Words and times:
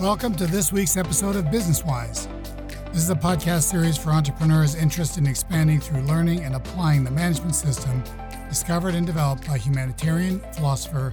Welcome 0.00 0.34
to 0.36 0.48
this 0.48 0.72
week's 0.72 0.96
episode 0.96 1.36
of 1.36 1.52
Business 1.52 1.84
Wise. 1.84 2.26
This 2.92 3.04
is 3.04 3.10
a 3.10 3.14
podcast 3.14 3.62
series 3.62 3.96
for 3.96 4.10
entrepreneurs 4.10 4.74
interested 4.74 5.20
in 5.20 5.28
expanding 5.28 5.78
through 5.78 6.00
learning 6.02 6.40
and 6.40 6.56
applying 6.56 7.04
the 7.04 7.12
management 7.12 7.54
system 7.54 8.02
discovered 8.48 8.96
and 8.96 9.06
developed 9.06 9.46
by 9.46 9.56
humanitarian, 9.56 10.40
philosopher, 10.54 11.12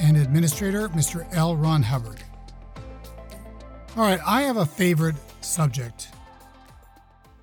and 0.00 0.18
administrator 0.18 0.90
Mr. 0.90 1.26
L. 1.34 1.56
Ron 1.56 1.82
Hubbard. 1.82 2.22
All 3.96 4.04
right, 4.04 4.20
I 4.26 4.42
have 4.42 4.58
a 4.58 4.66
favorite 4.66 5.16
subject. 5.40 6.08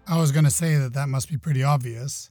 I 0.07 0.19
was 0.21 0.31
going 0.31 0.45
to 0.45 0.51
say 0.51 0.75
that 0.75 0.93
that 0.93 1.09
must 1.09 1.27
be 1.27 1.37
pretty 1.37 1.63
obvious 1.63 2.29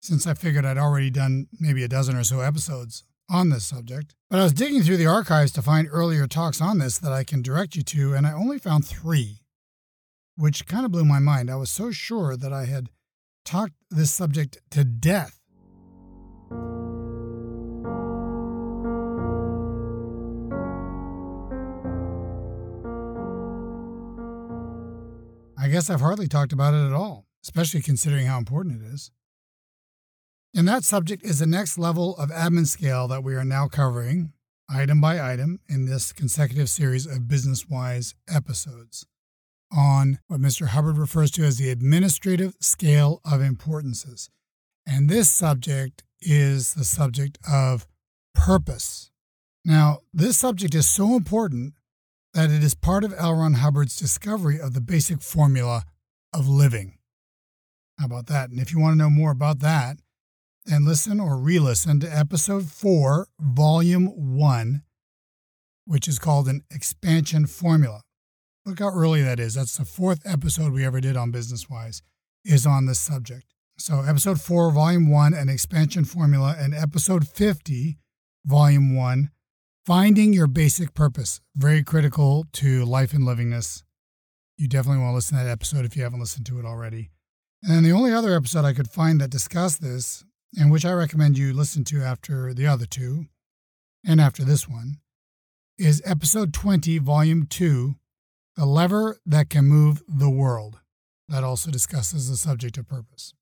since 0.00 0.24
I 0.28 0.34
figured 0.34 0.64
I'd 0.64 0.78
already 0.78 1.10
done 1.10 1.48
maybe 1.58 1.82
a 1.82 1.88
dozen 1.88 2.14
or 2.14 2.22
so 2.22 2.40
episodes 2.40 3.02
on 3.30 3.50
this 3.50 3.64
subject. 3.64 4.14
But 4.30 4.40
I 4.40 4.44
was 4.44 4.52
digging 4.52 4.82
through 4.82 4.96
the 4.96 5.06
archives 5.06 5.52
to 5.52 5.62
find 5.62 5.88
earlier 5.90 6.26
talks 6.26 6.60
on 6.60 6.78
this 6.78 6.98
that 6.98 7.12
I 7.12 7.24
can 7.24 7.42
direct 7.42 7.76
you 7.76 7.82
to, 7.82 8.14
and 8.14 8.26
I 8.26 8.32
only 8.32 8.58
found 8.58 8.86
three, 8.86 9.40
which 10.36 10.66
kind 10.66 10.84
of 10.84 10.92
blew 10.92 11.04
my 11.04 11.18
mind. 11.18 11.50
I 11.50 11.56
was 11.56 11.70
so 11.70 11.90
sure 11.90 12.36
that 12.36 12.52
I 12.52 12.66
had 12.66 12.88
talked 13.44 13.74
this 13.90 14.12
subject 14.12 14.58
to 14.70 14.84
death. 14.84 15.38
I 25.58 25.68
guess 25.68 25.88
I've 25.88 26.00
hardly 26.00 26.26
talked 26.26 26.52
about 26.52 26.74
it 26.74 26.84
at 26.84 26.92
all, 26.92 27.26
especially 27.44 27.82
considering 27.82 28.26
how 28.26 28.36
important 28.36 28.82
it 28.82 28.84
is. 28.84 29.12
And 30.54 30.68
that 30.68 30.84
subject 30.84 31.24
is 31.24 31.38
the 31.38 31.46
next 31.46 31.78
level 31.78 32.16
of 32.16 32.30
admin 32.30 32.66
scale 32.66 33.08
that 33.08 33.24
we 33.24 33.34
are 33.34 33.44
now 33.44 33.68
covering, 33.68 34.32
item 34.68 35.00
by 35.00 35.32
item, 35.32 35.60
in 35.68 35.86
this 35.86 36.12
consecutive 36.12 36.68
series 36.68 37.06
of 37.06 37.26
business 37.26 37.68
wise 37.68 38.14
episodes 38.28 39.06
on 39.74 40.18
what 40.26 40.40
Mr. 40.40 40.68
Hubbard 40.68 40.98
refers 40.98 41.30
to 41.32 41.44
as 41.44 41.56
the 41.56 41.70
administrative 41.70 42.54
scale 42.60 43.22
of 43.24 43.40
importances. 43.40 44.28
And 44.86 45.08
this 45.08 45.30
subject 45.30 46.02
is 46.20 46.74
the 46.74 46.84
subject 46.84 47.38
of 47.50 47.86
purpose. 48.34 49.10
Now, 49.64 50.00
this 50.12 50.36
subject 50.36 50.74
is 50.74 50.86
so 50.86 51.16
important 51.16 51.74
that 52.34 52.50
it 52.50 52.62
is 52.62 52.74
part 52.74 53.04
of 53.04 53.14
L. 53.16 53.34
Ron 53.34 53.54
Hubbard's 53.54 53.96
discovery 53.96 54.60
of 54.60 54.74
the 54.74 54.80
basic 54.80 55.22
formula 55.22 55.84
of 56.34 56.48
living. 56.48 56.98
How 57.98 58.06
about 58.06 58.26
that? 58.26 58.50
And 58.50 58.58
if 58.58 58.72
you 58.72 58.80
want 58.80 58.94
to 58.94 58.98
know 58.98 59.10
more 59.10 59.30
about 59.30 59.60
that, 59.60 59.98
and 60.70 60.84
listen 60.84 61.20
or 61.20 61.38
re 61.38 61.58
listen 61.58 62.00
to 62.00 62.16
episode 62.16 62.70
four, 62.70 63.28
volume 63.40 64.36
one, 64.36 64.82
which 65.84 66.08
is 66.08 66.18
called 66.18 66.48
an 66.48 66.62
expansion 66.70 67.46
formula. 67.46 68.02
Look 68.64 68.78
how 68.78 68.90
early 68.90 69.22
that 69.22 69.40
is. 69.40 69.54
That's 69.54 69.76
the 69.76 69.84
fourth 69.84 70.20
episode 70.24 70.72
we 70.72 70.84
ever 70.84 71.00
did 71.00 71.16
on 71.16 71.30
Business 71.30 71.68
Wise, 71.68 72.02
is 72.44 72.64
on 72.66 72.86
this 72.86 73.00
subject. 73.00 73.46
So, 73.78 74.02
episode 74.02 74.40
four, 74.40 74.70
volume 74.70 75.10
one, 75.10 75.34
an 75.34 75.48
expansion 75.48 76.04
formula, 76.04 76.54
and 76.56 76.74
episode 76.74 77.26
50, 77.26 77.98
volume 78.44 78.94
one, 78.94 79.30
finding 79.84 80.32
your 80.32 80.46
basic 80.46 80.94
purpose. 80.94 81.40
Very 81.56 81.82
critical 81.82 82.46
to 82.52 82.84
life 82.84 83.12
and 83.12 83.24
livingness. 83.24 83.82
You 84.56 84.68
definitely 84.68 85.02
want 85.02 85.12
to 85.12 85.16
listen 85.16 85.38
to 85.38 85.44
that 85.44 85.50
episode 85.50 85.84
if 85.84 85.96
you 85.96 86.04
haven't 86.04 86.20
listened 86.20 86.46
to 86.46 86.60
it 86.60 86.64
already. 86.64 87.10
And 87.64 87.84
the 87.84 87.92
only 87.92 88.12
other 88.12 88.34
episode 88.34 88.64
I 88.64 88.74
could 88.74 88.90
find 88.90 89.20
that 89.20 89.30
discussed 89.30 89.80
this 89.80 90.24
and 90.56 90.70
which 90.70 90.84
I 90.84 90.92
recommend 90.92 91.38
you 91.38 91.52
listen 91.52 91.84
to 91.84 92.02
after 92.02 92.52
the 92.52 92.66
other 92.66 92.86
two 92.86 93.26
and 94.04 94.20
after 94.20 94.44
this 94.44 94.68
one, 94.68 94.98
is 95.78 96.02
episode 96.04 96.52
20, 96.52 96.98
volume 96.98 97.46
2, 97.46 97.94
The 98.56 98.66
Lever 98.66 99.18
That 99.24 99.50
Can 99.50 99.64
Move 99.64 100.02
the 100.06 100.30
World. 100.30 100.80
That 101.28 101.44
also 101.44 101.70
discusses 101.70 102.28
the 102.28 102.36
subject 102.36 102.76
of 102.78 102.86
purpose. 102.86 103.32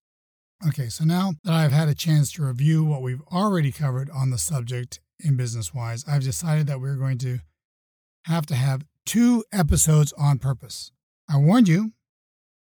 Okay, 0.67 0.89
so 0.89 1.05
now 1.05 1.33
that 1.45 1.55
I've 1.55 1.73
had 1.73 1.89
a 1.89 1.95
chance 1.95 2.31
to 2.33 2.45
review 2.45 2.85
what 2.85 3.03
we've 3.03 3.23
already 3.33 3.73
covered 3.73 4.11
on 4.11 4.31
the 4.31 4.39
subject 4.39 5.01
in 5.19 5.37
Business 5.37 5.75
Wise, 5.75 6.05
I've 6.07 6.23
decided 6.23 6.67
that 6.67 6.81
we're 6.81 6.97
going 6.97 7.19
to 7.19 7.41
have 8.27 8.47
to 8.47 8.55
have 8.55 8.87
two 9.07 9.45
episodes 9.53 10.13
on 10.19 10.39
purpose. 10.39 10.93
I 11.29 11.37
warned 11.39 11.69
you 11.69 11.93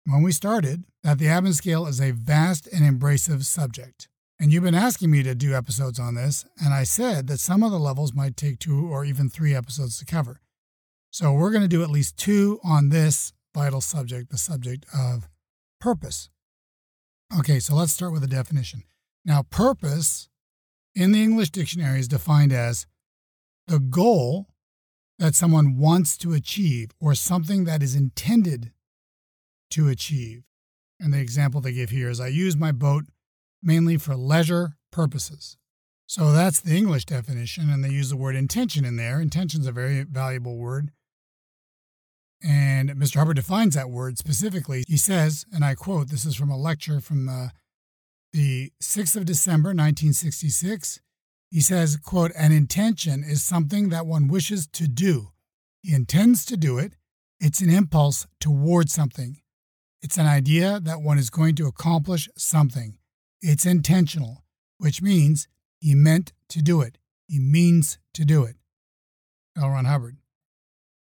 when 0.06 0.22
we 0.22 0.32
started 0.32 0.84
that 1.02 1.18
the 1.18 1.26
admin 1.26 1.54
scale 1.54 1.86
is 1.86 2.00
a 2.00 2.10
vast 2.10 2.66
and 2.66 2.82
embracive 2.82 3.44
subject. 3.44 4.08
And 4.40 4.50
you've 4.50 4.64
been 4.64 4.74
asking 4.74 5.10
me 5.10 5.22
to 5.22 5.34
do 5.34 5.54
episodes 5.54 5.98
on 5.98 6.14
this, 6.14 6.46
and 6.64 6.72
I 6.72 6.84
said 6.84 7.26
that 7.26 7.40
some 7.40 7.62
of 7.62 7.72
the 7.72 7.78
levels 7.78 8.14
might 8.14 8.38
take 8.38 8.58
two 8.58 8.90
or 8.90 9.04
even 9.04 9.28
three 9.28 9.54
episodes 9.54 9.98
to 9.98 10.06
cover. 10.06 10.40
So 11.10 11.34
we're 11.34 11.50
going 11.50 11.60
to 11.60 11.68
do 11.68 11.82
at 11.82 11.90
least 11.90 12.16
two 12.16 12.58
on 12.64 12.88
this 12.88 13.34
vital 13.54 13.82
subject, 13.82 14.30
the 14.30 14.38
subject 14.38 14.86
of 14.96 15.28
purpose. 15.78 16.30
Okay, 17.38 17.60
so 17.60 17.74
let's 17.74 17.92
start 17.92 18.12
with 18.12 18.22
the 18.22 18.28
definition. 18.28 18.84
Now, 19.26 19.42
purpose 19.42 20.30
in 20.94 21.12
the 21.12 21.22
English 21.22 21.50
dictionary 21.50 22.00
is 22.00 22.08
defined 22.08 22.54
as 22.54 22.86
the 23.66 23.78
goal 23.78 24.46
that 25.18 25.34
someone 25.34 25.76
wants 25.76 26.16
to 26.16 26.32
achieve 26.32 26.92
or 26.98 27.14
something 27.14 27.64
that 27.64 27.82
is 27.82 27.94
intended 27.94 28.72
to 29.72 29.88
achieve. 29.88 30.44
And 30.98 31.12
the 31.12 31.20
example 31.20 31.60
they 31.60 31.72
give 31.72 31.90
here 31.90 32.08
is 32.08 32.20
I 32.20 32.28
use 32.28 32.56
my 32.56 32.72
boat 32.72 33.04
mainly 33.62 33.96
for 33.96 34.16
leisure 34.16 34.76
purposes. 34.90 35.56
So 36.06 36.32
that's 36.32 36.60
the 36.60 36.76
English 36.76 37.04
definition, 37.04 37.70
and 37.70 37.84
they 37.84 37.90
use 37.90 38.10
the 38.10 38.16
word 38.16 38.34
intention 38.34 38.84
in 38.84 38.96
there. 38.96 39.20
Intention 39.20 39.60
is 39.60 39.66
a 39.66 39.72
very 39.72 40.02
valuable 40.02 40.56
word. 40.56 40.90
And 42.42 42.90
Mr. 42.90 43.16
Hubbard 43.16 43.36
defines 43.36 43.74
that 43.74 43.90
word 43.90 44.18
specifically. 44.18 44.82
He 44.88 44.96
says, 44.96 45.44
and 45.52 45.64
I 45.64 45.74
quote, 45.74 46.08
this 46.08 46.24
is 46.24 46.34
from 46.34 46.50
a 46.50 46.56
lecture 46.56 47.00
from 47.00 47.28
uh, 47.28 47.48
the 48.32 48.72
6th 48.82 49.16
of 49.16 49.24
December, 49.24 49.68
1966. 49.68 51.00
He 51.50 51.60
says, 51.60 51.96
quote, 51.96 52.32
an 52.36 52.52
intention 52.52 53.22
is 53.22 53.42
something 53.42 53.90
that 53.90 54.06
one 54.06 54.28
wishes 54.28 54.66
to 54.68 54.88
do. 54.88 55.28
He 55.82 55.94
intends 55.94 56.44
to 56.46 56.56
do 56.56 56.78
it. 56.78 56.94
It's 57.40 57.60
an 57.60 57.70
impulse 57.70 58.26
toward 58.38 58.90
something. 58.90 59.40
It's 60.02 60.16
an 60.16 60.26
idea 60.26 60.80
that 60.80 61.02
one 61.02 61.18
is 61.18 61.30
going 61.30 61.56
to 61.56 61.66
accomplish 61.66 62.28
something. 62.36 62.98
It's 63.42 63.66
intentional, 63.66 64.44
which 64.78 65.00
means 65.00 65.48
he 65.80 65.94
meant 65.94 66.32
to 66.50 66.62
do 66.62 66.80
it. 66.80 66.98
He 67.26 67.38
means 67.38 67.98
to 68.14 68.24
do 68.24 68.44
it. 68.44 68.56
L. 69.56 69.70
Ron 69.70 69.84
Hubbard. 69.84 70.18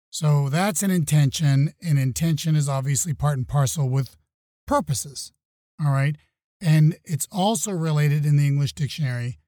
So 0.09 0.49
that's 0.49 0.83
an 0.83 0.91
intention. 0.91 1.73
An 1.81 1.97
intention 1.97 2.55
is 2.55 2.69
obviously 2.69 3.13
part 3.13 3.37
and 3.37 3.47
parcel 3.47 3.89
with 3.89 4.15
purposes. 4.67 5.31
All 5.83 5.91
right. 5.91 6.15
And 6.61 6.97
it's 7.03 7.27
also 7.31 7.71
related 7.71 8.25
in 8.25 8.37
the 8.37 8.47
English 8.47 8.73
dictionary 8.73 9.39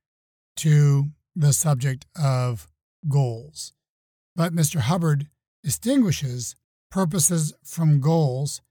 to 0.57 1.11
the 1.35 1.53
subject 1.53 2.05
of 2.19 2.67
goals. 3.07 3.73
But 4.35 4.53
Mr. 4.53 4.81
Hubbard 4.81 5.27
distinguishes 5.63 6.55
purposes 6.91 7.53
from 7.63 7.99
goals 7.99 8.61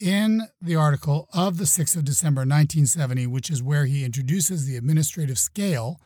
in 0.00 0.42
the 0.60 0.76
article 0.76 1.28
of 1.32 1.58
the 1.58 1.64
6th 1.64 1.96
of 1.96 2.04
December 2.04 2.40
1970, 2.40 3.26
which 3.26 3.50
is 3.50 3.62
where 3.62 3.84
he 3.84 4.04
introduces 4.04 4.66
the 4.66 4.76
administrative 4.76 5.38
scale, 5.38 6.00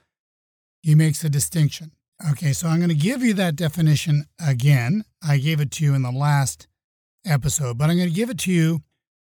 he 0.82 0.94
makes 0.94 1.22
a 1.22 1.30
distinction. 1.30 1.92
Okay, 2.30 2.52
so 2.52 2.68
I'm 2.68 2.78
going 2.78 2.88
to 2.88 2.94
give 2.94 3.22
you 3.22 3.34
that 3.34 3.56
definition 3.56 4.26
again. 4.44 5.04
I 5.26 5.38
gave 5.38 5.60
it 5.60 5.70
to 5.72 5.84
you 5.84 5.94
in 5.94 6.02
the 6.02 6.12
last 6.12 6.66
episode, 7.24 7.78
but 7.78 7.88
I'm 7.88 7.96
going 7.96 8.08
to 8.08 8.14
give 8.14 8.30
it 8.30 8.38
to 8.40 8.52
you 8.52 8.82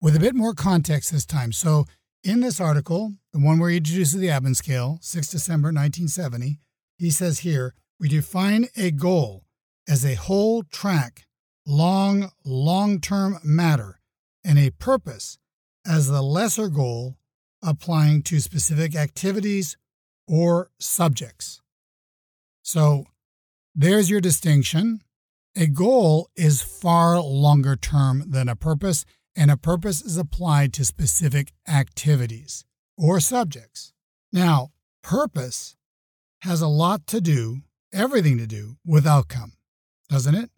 with 0.00 0.16
a 0.16 0.20
bit 0.20 0.34
more 0.34 0.54
context 0.54 1.12
this 1.12 1.26
time. 1.26 1.52
So, 1.52 1.86
in 2.22 2.40
this 2.40 2.60
article, 2.60 3.14
the 3.32 3.38
one 3.38 3.58
where 3.58 3.70
he 3.70 3.78
introduces 3.78 4.20
the 4.20 4.28
admin 4.28 4.54
scale, 4.54 4.98
6 5.00 5.30
December 5.30 5.68
1970, 5.68 6.60
he 6.98 7.10
says 7.10 7.40
here, 7.40 7.74
we 7.98 8.08
define 8.08 8.68
a 8.76 8.90
goal 8.90 9.44
as 9.88 10.04
a 10.04 10.14
whole 10.14 10.62
track, 10.62 11.26
long, 11.66 12.30
long 12.44 13.00
term 13.00 13.38
matter 13.42 13.99
and 14.44 14.58
a 14.58 14.70
purpose 14.70 15.38
as 15.86 16.08
the 16.08 16.22
lesser 16.22 16.68
goal 16.68 17.16
applying 17.62 18.22
to 18.22 18.40
specific 18.40 18.94
activities 18.94 19.76
or 20.26 20.70
subjects. 20.78 21.60
So 22.62 23.04
there's 23.74 24.10
your 24.10 24.20
distinction. 24.20 25.00
A 25.56 25.66
goal 25.66 26.28
is 26.36 26.62
far 26.62 27.20
longer 27.20 27.76
term 27.76 28.30
than 28.30 28.48
a 28.48 28.56
purpose, 28.56 29.04
and 29.36 29.50
a 29.50 29.56
purpose 29.56 30.00
is 30.00 30.16
applied 30.16 30.72
to 30.74 30.84
specific 30.84 31.52
activities 31.68 32.64
or 32.96 33.20
subjects. 33.20 33.92
Now, 34.32 34.70
purpose 35.02 35.76
has 36.42 36.60
a 36.60 36.68
lot 36.68 37.06
to 37.08 37.20
do, 37.20 37.58
everything 37.92 38.38
to 38.38 38.46
do 38.46 38.76
with 38.84 39.06
outcome, 39.06 39.52
doesn't 40.08 40.34
it? 40.34 40.50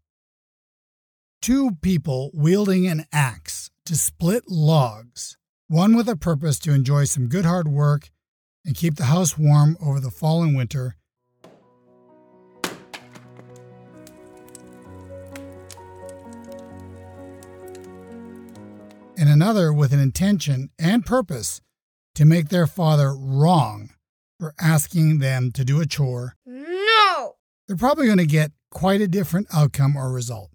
Two 1.41 1.73
people 1.81 2.31
wielding 2.35 2.87
an 2.87 3.07
axe 3.13 3.71
to 3.93 3.99
split 3.99 4.45
logs, 4.49 5.37
one 5.69 5.95
with 5.95 6.09
a 6.09 6.17
purpose 6.17 6.59
to 6.59 6.73
enjoy 6.73 7.05
some 7.05 7.29
good 7.29 7.45
hard 7.45 7.69
work 7.69 8.09
and 8.65 8.75
keep 8.75 8.97
the 8.97 9.05
house 9.05 9.37
warm 9.37 9.77
over 9.85 10.01
the 10.01 10.11
fall 10.11 10.43
and 10.43 10.57
winter. 10.57 10.97
And 19.19 19.29
another 19.29 19.75
with 19.75 19.93
an 19.93 20.01
intention 20.01 20.71
and 20.79 21.05
purpose 21.05 21.61
to 22.15 22.25
make 22.25 22.49
their 22.49 22.67
father 22.67 23.15
wrong 23.15 23.91
for 24.41 24.55
asking 24.59 25.19
them 25.19 25.53
to 25.53 25.67
do 25.67 25.83
a 25.83 25.87
chore. 25.87 26.37
No! 26.47 27.35
They're 27.69 27.77
probably 27.77 28.07
going 28.07 28.17
to 28.17 28.25
get 28.25 28.53
quite 28.71 29.03
a 29.03 29.07
different 29.07 29.49
outcome 29.53 29.99
or 29.99 30.11
result, 30.11 30.51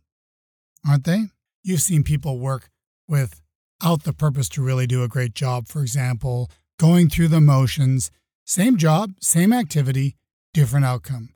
aren't 0.89 1.03
they? 1.03 1.25
You've 1.61 1.83
seen 1.83 2.01
people 2.01 2.39
work 2.39 2.71
without 3.07 4.03
the 4.03 4.13
purpose 4.13 4.49
to 4.49 4.63
really 4.63 4.87
do 4.87 5.03
a 5.03 5.07
great 5.07 5.33
job. 5.33 5.67
For 5.67 5.81
example, 5.81 6.49
going 6.79 7.09
through 7.09 7.29
the 7.29 7.41
motions, 7.41 8.11
same 8.45 8.77
job, 8.77 9.13
same 9.21 9.53
activity, 9.53 10.15
different 10.53 10.85
outcome. 10.85 11.29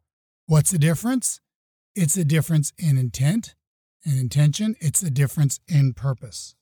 What's 0.45 0.71
the 0.71 0.79
difference? 0.79 1.39
It's 1.95 2.17
a 2.17 2.25
difference 2.25 2.71
in 2.77 2.97
intent 2.97 3.55
and 4.05 4.19
intention, 4.19 4.75
it's 4.79 5.03
a 5.03 5.11
difference 5.11 5.59
in 5.67 5.93
purpose. 5.93 6.55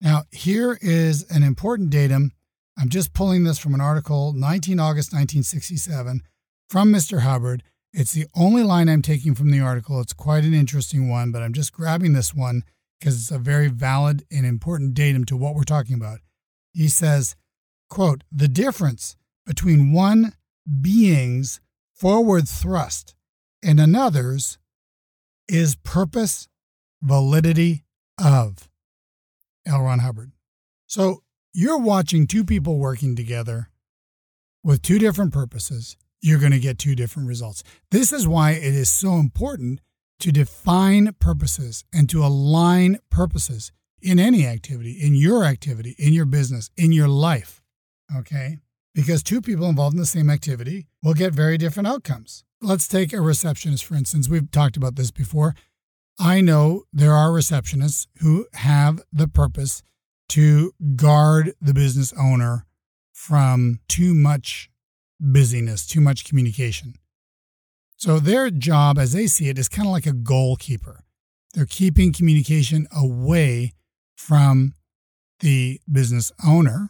Now, 0.00 0.24
here 0.30 0.78
is 0.80 1.24
an 1.30 1.42
important 1.42 1.90
datum. 1.90 2.32
I'm 2.78 2.88
just 2.88 3.12
pulling 3.12 3.44
this 3.44 3.58
from 3.58 3.74
an 3.74 3.80
article, 3.80 4.32
19 4.32 4.78
August 4.80 5.12
1967, 5.12 6.22
from 6.68 6.92
Mr. 6.92 7.20
Hubbard. 7.20 7.62
It's 7.92 8.12
the 8.12 8.26
only 8.34 8.62
line 8.62 8.88
I'm 8.88 9.02
taking 9.02 9.34
from 9.34 9.50
the 9.50 9.60
article. 9.60 10.00
It's 10.00 10.12
quite 10.12 10.44
an 10.44 10.54
interesting 10.54 11.08
one, 11.08 11.32
but 11.32 11.42
I'm 11.42 11.52
just 11.52 11.72
grabbing 11.72 12.12
this 12.12 12.34
one 12.34 12.62
because 13.00 13.16
it's 13.16 13.30
a 13.30 13.38
very 13.38 13.68
valid 13.68 14.24
and 14.30 14.44
important 14.44 14.94
datum 14.94 15.24
to 15.24 15.36
what 15.36 15.54
we're 15.54 15.64
talking 15.64 15.96
about. 15.96 16.20
He 16.72 16.88
says, 16.88 17.34
quote, 17.88 18.22
the 18.30 18.48
difference 18.48 19.16
between 19.46 19.92
one 19.92 20.34
being's 20.80 21.60
forward 21.94 22.48
thrust 22.48 23.14
and 23.62 23.80
another's 23.80 24.58
is 25.48 25.76
purpose, 25.76 26.48
validity 27.02 27.84
of. 28.22 28.68
L. 29.66 29.82
Ron 29.82 29.98
Hubbard. 29.98 30.32
So 30.86 31.22
you're 31.52 31.78
watching 31.78 32.26
two 32.26 32.44
people 32.44 32.78
working 32.78 33.16
together 33.16 33.70
with 34.62 34.82
two 34.82 34.98
different 34.98 35.32
purposes. 35.32 35.96
You're 36.22 36.38
going 36.38 36.52
to 36.52 36.58
get 36.58 36.78
two 36.78 36.94
different 36.94 37.28
results. 37.28 37.62
This 37.90 38.12
is 38.12 38.28
why 38.28 38.52
it 38.52 38.74
is 38.74 38.90
so 38.90 39.16
important 39.16 39.80
to 40.20 40.32
define 40.32 41.14
purposes 41.18 41.84
and 41.92 42.08
to 42.10 42.24
align 42.24 42.98
purposes 43.10 43.72
in 44.02 44.18
any 44.18 44.46
activity, 44.46 44.92
in 44.92 45.14
your 45.14 45.44
activity, 45.44 45.94
in 45.98 46.12
your 46.12 46.26
business, 46.26 46.70
in 46.76 46.92
your 46.92 47.08
life. 47.08 47.60
Okay? 48.16 48.58
Because 48.94 49.22
two 49.22 49.40
people 49.40 49.68
involved 49.68 49.94
in 49.94 50.00
the 50.00 50.06
same 50.06 50.30
activity 50.30 50.86
will 51.02 51.14
get 51.14 51.32
very 51.32 51.58
different 51.58 51.86
outcomes. 51.86 52.44
Let's 52.60 52.88
take 52.88 53.12
a 53.12 53.20
receptionist, 53.20 53.84
for 53.84 53.94
instance. 53.94 54.28
We've 54.28 54.50
talked 54.50 54.76
about 54.76 54.96
this 54.96 55.10
before. 55.10 55.54
I 56.18 56.40
know 56.40 56.84
there 56.92 57.14
are 57.14 57.30
receptionists 57.30 58.06
who 58.20 58.46
have 58.54 59.00
the 59.12 59.28
purpose 59.28 59.82
to 60.30 60.72
guard 60.96 61.54
the 61.60 61.72
business 61.72 62.12
owner 62.18 62.66
from 63.12 63.80
too 63.88 64.14
much 64.14 64.70
busyness, 65.18 65.86
too 65.86 66.00
much 66.00 66.24
communication. 66.24 66.94
So 68.00 68.18
their 68.18 68.48
job, 68.50 68.98
as 68.98 69.12
they 69.12 69.26
see 69.26 69.50
it, 69.50 69.58
is 69.58 69.68
kind 69.68 69.86
of 69.86 69.92
like 69.92 70.06
a 70.06 70.14
goalkeeper. 70.14 71.04
They're 71.52 71.66
keeping 71.66 72.14
communication 72.14 72.88
away 72.90 73.74
from 74.16 74.72
the 75.40 75.80
business 75.90 76.32
owner. 76.44 76.88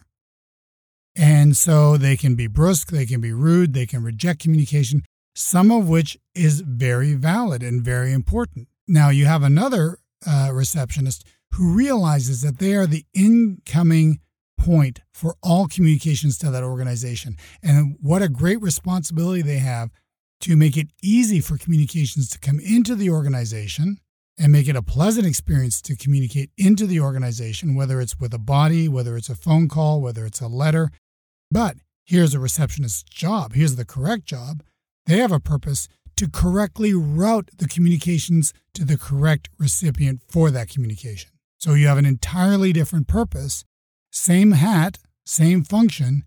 And 1.13 1.57
so 1.57 1.97
they 1.97 2.15
can 2.15 2.35
be 2.35 2.47
brusque, 2.47 2.91
they 2.91 3.05
can 3.05 3.19
be 3.19 3.33
rude, 3.33 3.73
they 3.73 3.85
can 3.85 4.03
reject 4.03 4.39
communication, 4.39 5.03
some 5.35 5.69
of 5.69 5.89
which 5.89 6.17
is 6.33 6.61
very 6.61 7.13
valid 7.13 7.61
and 7.61 7.83
very 7.83 8.13
important. 8.13 8.69
Now, 8.87 9.09
you 9.09 9.25
have 9.25 9.43
another 9.43 9.97
uh, 10.25 10.51
receptionist 10.53 11.27
who 11.55 11.73
realizes 11.73 12.41
that 12.41 12.59
they 12.59 12.73
are 12.73 12.87
the 12.87 13.05
incoming 13.13 14.21
point 14.57 15.01
for 15.11 15.35
all 15.43 15.67
communications 15.67 16.37
to 16.37 16.51
that 16.51 16.63
organization. 16.63 17.35
And 17.61 17.97
what 17.99 18.21
a 18.21 18.29
great 18.29 18.61
responsibility 18.61 19.41
they 19.41 19.57
have 19.57 19.89
to 20.41 20.55
make 20.55 20.77
it 20.77 20.87
easy 21.01 21.39
for 21.39 21.57
communications 21.57 22.29
to 22.29 22.39
come 22.39 22.59
into 22.59 22.95
the 22.95 23.09
organization 23.09 23.97
and 24.37 24.51
make 24.51 24.67
it 24.67 24.75
a 24.75 24.81
pleasant 24.81 25.27
experience 25.27 25.81
to 25.81 25.95
communicate 25.95 26.49
into 26.57 26.87
the 26.87 26.99
organization, 26.99 27.75
whether 27.75 28.01
it's 28.01 28.19
with 28.19 28.33
a 28.33 28.39
body, 28.39 28.87
whether 28.87 29.15
it's 29.15 29.29
a 29.29 29.35
phone 29.35 29.67
call, 29.67 30.01
whether 30.01 30.25
it's 30.25 30.41
a 30.41 30.47
letter. 30.47 30.89
But 31.51 31.77
here's 32.05 32.33
a 32.33 32.39
receptionist's 32.39 33.03
job. 33.03 33.53
Here's 33.53 33.75
the 33.75 33.85
correct 33.85 34.25
job. 34.25 34.63
They 35.05 35.17
have 35.17 35.31
a 35.31 35.39
purpose 35.39 35.87
to 36.17 36.29
correctly 36.29 36.93
route 36.93 37.49
the 37.57 37.67
communications 37.67 38.53
to 38.73 38.85
the 38.85 38.97
correct 38.97 39.49
recipient 39.57 40.21
for 40.27 40.51
that 40.51 40.69
communication. 40.69 41.31
So 41.57 41.73
you 41.73 41.87
have 41.87 41.97
an 41.97 42.05
entirely 42.05 42.73
different 42.73 43.07
purpose, 43.07 43.63
same 44.11 44.51
hat, 44.51 44.97
same 45.25 45.63
function, 45.63 46.23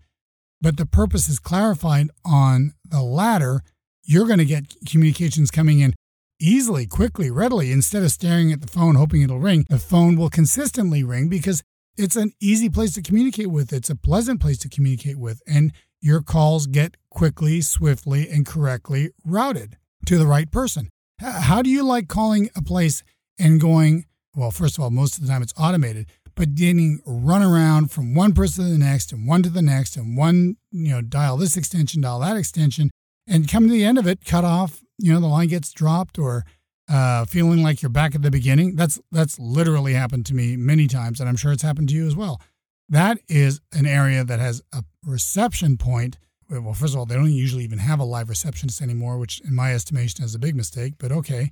but 0.61 0.77
the 0.77 0.85
purpose 0.85 1.27
is 1.27 1.39
clarified 1.39 2.09
on 2.23 2.73
the 2.83 3.01
latter. 3.01 3.61
You're 4.07 4.27
going 4.27 4.39
to 4.39 4.45
get 4.45 4.75
communications 4.87 5.49
coming 5.49 5.79
in 5.79 5.95
easily, 6.39 6.85
quickly, 6.85 7.31
readily. 7.31 7.71
Instead 7.71 8.03
of 8.03 8.11
staring 8.11 8.51
at 8.51 8.61
the 8.61 8.67
phone 8.67 8.95
hoping 8.95 9.23
it'll 9.23 9.39
ring, 9.39 9.65
the 9.67 9.79
phone 9.79 10.15
will 10.15 10.29
consistently 10.29 11.03
ring 11.03 11.27
because 11.27 11.63
it's 11.97 12.15
an 12.15 12.31
easy 12.39 12.69
place 12.69 12.93
to 12.93 13.01
communicate 13.01 13.47
with. 13.47 13.73
It's 13.73 13.89
a 13.89 13.95
pleasant 13.95 14.39
place 14.39 14.59
to 14.59 14.69
communicate 14.69 15.17
with. 15.17 15.41
And 15.47 15.73
your 16.01 16.21
calls 16.21 16.67
get 16.67 16.97
quickly, 17.09 17.61
swiftly, 17.61 18.29
and 18.29 18.45
correctly 18.45 19.09
routed 19.25 19.77
to 20.05 20.19
the 20.19 20.27
right 20.27 20.51
person. 20.51 20.89
How 21.19 21.63
do 21.63 21.69
you 21.69 21.83
like 21.83 22.07
calling 22.07 22.49
a 22.55 22.61
place 22.61 23.01
and 23.39 23.59
going, 23.59 24.05
well, 24.35 24.51
first 24.51 24.77
of 24.77 24.83
all, 24.83 24.91
most 24.91 25.17
of 25.17 25.23
the 25.23 25.29
time 25.29 25.41
it's 25.41 25.53
automated, 25.57 26.07
but 26.35 26.53
getting 26.53 26.99
run 27.07 27.41
around 27.41 27.91
from 27.91 28.13
one 28.13 28.33
person 28.33 28.65
to 28.65 28.71
the 28.71 28.77
next 28.77 29.11
and 29.13 29.27
one 29.27 29.41
to 29.41 29.49
the 29.49 29.61
next 29.61 29.95
and 29.95 30.15
one, 30.15 30.57
you 30.71 30.89
know, 30.89 31.01
dial 31.01 31.37
this 31.37 31.57
extension, 31.57 32.01
dial 32.01 32.19
that 32.19 32.37
extension, 32.37 32.91
and 33.27 33.49
come 33.49 33.67
to 33.67 33.73
the 33.73 33.83
end 33.83 33.97
of 33.97 34.07
it, 34.07 34.25
cut 34.25 34.43
off, 34.43 34.81
you 34.97 35.13
know, 35.13 35.19
the 35.19 35.27
line 35.27 35.47
gets 35.47 35.71
dropped 35.71 36.17
or 36.17 36.45
uh, 36.87 37.25
feeling 37.25 37.63
like 37.63 37.81
you're 37.81 37.89
back 37.89 38.15
at 38.15 38.21
the 38.21 38.31
beginning. 38.31 38.75
That's 38.75 38.99
that's 39.11 39.39
literally 39.39 39.93
happened 39.93 40.25
to 40.27 40.33
me 40.33 40.55
many 40.55 40.87
times, 40.87 41.19
and 41.19 41.27
I'm 41.27 41.35
sure 41.35 41.51
it's 41.51 41.63
happened 41.63 41.89
to 41.89 41.95
you 41.95 42.07
as 42.07 42.15
well. 42.15 42.41
That 42.87 43.19
is 43.27 43.61
an 43.73 43.85
area 43.85 44.23
that 44.23 44.39
has 44.39 44.61
a 44.71 44.83
reception 45.03 45.77
point 45.77 46.17
well, 46.49 46.73
first 46.73 46.93
of 46.93 46.99
all, 46.99 47.05
they 47.05 47.15
don't 47.15 47.31
usually 47.31 47.63
even 47.63 47.79
have 47.79 47.99
a 47.99 48.03
live 48.03 48.29
receptionist 48.29 48.81
anymore, 48.81 49.17
which 49.17 49.41
in 49.41 49.55
my 49.55 49.73
estimation 49.73 50.23
is 50.23 50.35
a 50.35 50.39
big 50.39 50.55
mistake, 50.55 50.93
but 50.97 51.11
okay. 51.11 51.51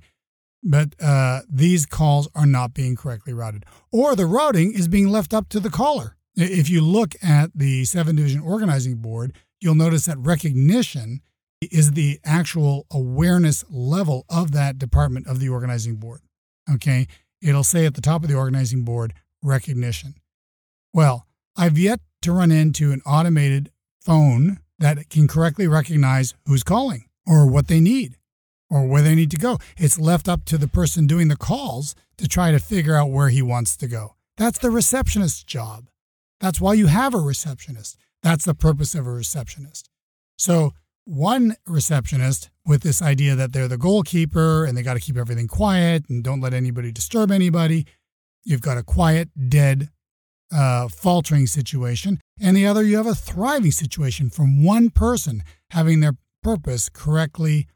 But 0.62 0.94
uh, 1.00 1.42
these 1.48 1.84
calls 1.84 2.28
are 2.34 2.46
not 2.46 2.74
being 2.74 2.96
correctly 2.96 3.32
routed, 3.32 3.64
or 3.92 4.16
the 4.16 4.26
routing 4.26 4.72
is 4.72 4.88
being 4.88 5.08
left 5.08 5.34
up 5.34 5.48
to 5.50 5.60
the 5.60 5.70
caller. 5.70 6.16
If 6.36 6.70
you 6.70 6.80
look 6.80 7.14
at 7.22 7.50
the 7.54 7.84
seven 7.84 8.16
division 8.16 8.40
organizing 8.40 8.96
board, 8.96 9.34
you'll 9.60 9.74
notice 9.74 10.06
that 10.06 10.18
recognition 10.18 11.20
is 11.70 11.92
the 11.92 12.20
actual 12.24 12.86
awareness 12.90 13.64
level 13.70 14.24
of 14.28 14.52
that 14.52 14.78
department 14.78 15.26
of 15.26 15.40
the 15.40 15.48
organizing 15.48 15.96
board. 15.96 16.20
Okay. 16.72 17.06
It'll 17.42 17.64
say 17.64 17.84
at 17.84 17.94
the 17.94 18.00
top 18.00 18.22
of 18.22 18.30
the 18.30 18.36
organizing 18.36 18.84
board, 18.84 19.12
recognition. 19.42 20.14
Well, 20.92 21.26
I've 21.56 21.78
yet 21.78 22.00
to 22.22 22.32
run 22.32 22.50
into 22.50 22.92
an 22.92 23.02
automated 23.04 23.70
phone 24.00 24.60
that 24.78 25.10
can 25.10 25.28
correctly 25.28 25.66
recognize 25.66 26.34
who's 26.46 26.62
calling 26.62 27.04
or 27.26 27.46
what 27.46 27.68
they 27.68 27.80
need 27.80 28.16
or 28.70 28.86
where 28.86 29.02
they 29.02 29.14
need 29.14 29.30
to 29.30 29.36
go. 29.36 29.58
It's 29.76 29.98
left 29.98 30.28
up 30.28 30.44
to 30.46 30.58
the 30.58 30.68
person 30.68 31.06
doing 31.06 31.28
the 31.28 31.36
calls 31.36 31.94
to 32.18 32.26
try 32.26 32.50
to 32.50 32.58
figure 32.58 32.96
out 32.96 33.10
where 33.10 33.28
he 33.28 33.42
wants 33.42 33.76
to 33.76 33.86
go. 33.86 34.16
That's 34.36 34.58
the 34.58 34.70
receptionist's 34.70 35.44
job. 35.44 35.88
That's 36.40 36.60
why 36.60 36.74
you 36.74 36.86
have 36.86 37.14
a 37.14 37.18
receptionist. 37.18 37.96
That's 38.22 38.44
the 38.44 38.54
purpose 38.54 38.94
of 38.94 39.06
a 39.06 39.12
receptionist. 39.12 39.90
So, 40.36 40.72
one 41.04 41.56
receptionist 41.66 42.50
with 42.64 42.82
this 42.82 43.02
idea 43.02 43.34
that 43.34 43.52
they're 43.52 43.68
the 43.68 43.78
goalkeeper 43.78 44.64
and 44.64 44.76
they 44.76 44.82
got 44.82 44.94
to 44.94 45.00
keep 45.00 45.16
everything 45.16 45.48
quiet 45.48 46.04
and 46.08 46.24
don't 46.24 46.40
let 46.40 46.54
anybody 46.54 46.90
disturb 46.90 47.30
anybody. 47.30 47.86
You've 48.44 48.62
got 48.62 48.78
a 48.78 48.82
quiet, 48.82 49.28
dead 49.48 49.88
uh, 50.54 50.88
faltering 50.88 51.46
situation, 51.46 52.20
and 52.40 52.56
the 52.56 52.66
other 52.66 52.82
you 52.82 52.96
have 52.96 53.06
a 53.06 53.14
thriving 53.14 53.70
situation 53.70 54.30
from 54.30 54.62
one 54.62 54.90
person 54.90 55.42
having 55.70 56.00
their 56.00 56.16
purpose 56.42 56.88
correctly 56.88 57.66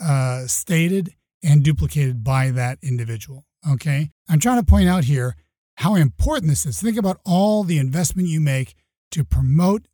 uh, 0.00 0.46
stated 0.46 1.14
and 1.42 1.62
duplicated 1.62 2.22
by 2.22 2.50
that 2.50 2.78
individual. 2.82 3.44
Okay. 3.68 4.10
I'm 4.28 4.40
trying 4.40 4.60
to 4.60 4.66
point 4.66 4.88
out 4.88 5.04
here 5.04 5.36
how 5.76 5.94
important 5.94 6.50
this 6.50 6.66
is. 6.66 6.80
Think 6.80 6.96
about 6.96 7.18
all 7.24 7.64
the 7.64 7.78
investment 7.78 8.28
you 8.28 8.40
make 8.40 8.74
to 9.10 9.24
promote 9.24 9.86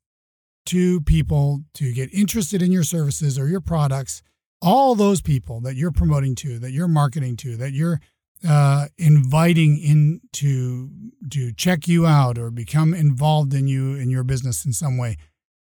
to 0.66 1.00
people 1.02 1.62
to 1.74 1.92
get 1.92 2.12
interested 2.12 2.62
in 2.62 2.72
your 2.72 2.84
services 2.84 3.38
or 3.38 3.48
your 3.48 3.60
products. 3.60 4.22
All 4.62 4.94
those 4.94 5.20
people 5.20 5.60
that 5.60 5.76
you're 5.76 5.92
promoting 5.92 6.34
to, 6.36 6.58
that 6.58 6.72
you're 6.72 6.88
marketing 6.88 7.36
to, 7.38 7.56
that 7.56 7.72
you're 7.72 8.00
uh, 8.46 8.86
inviting 8.98 9.78
in 9.78 10.20
to 10.32 10.90
to 11.30 11.52
check 11.52 11.88
you 11.88 12.06
out 12.06 12.38
or 12.38 12.50
become 12.50 12.94
involved 12.94 13.54
in 13.54 13.66
you 13.66 13.94
in 13.94 14.10
your 14.10 14.24
business 14.24 14.64
in 14.64 14.72
some 14.72 14.96
way, 14.96 15.16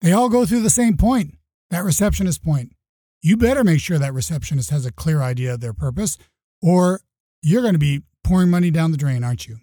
they 0.01 0.13
all 0.13 0.29
go 0.29 0.45
through 0.47 0.63
the 0.63 0.71
same 0.71 0.97
point, 0.97 1.37
that 1.71 1.85
receptionist 1.85 2.43
point. 2.43 2.73
You 3.21 3.37
better 3.37 3.63
make 3.63 3.81
sure 3.81 3.99
that 3.99 4.13
receptionist 4.13 4.71
has 4.71 4.85
a 4.85 4.93
clear 4.93 5.23
idea 5.23 5.55
of 5.55 5.61
their 5.61 5.73
purpose, 5.73 6.19
or 6.61 7.01
you're 7.41 7.63
going 7.63 7.75
to 7.75 7.79
be 7.79 8.03
pouring 8.25 8.51
money 8.51 8.71
down 8.71 8.91
the 8.91 8.97
drain, 8.99 9.23
aren't 9.23 9.47
you? 9.47 9.59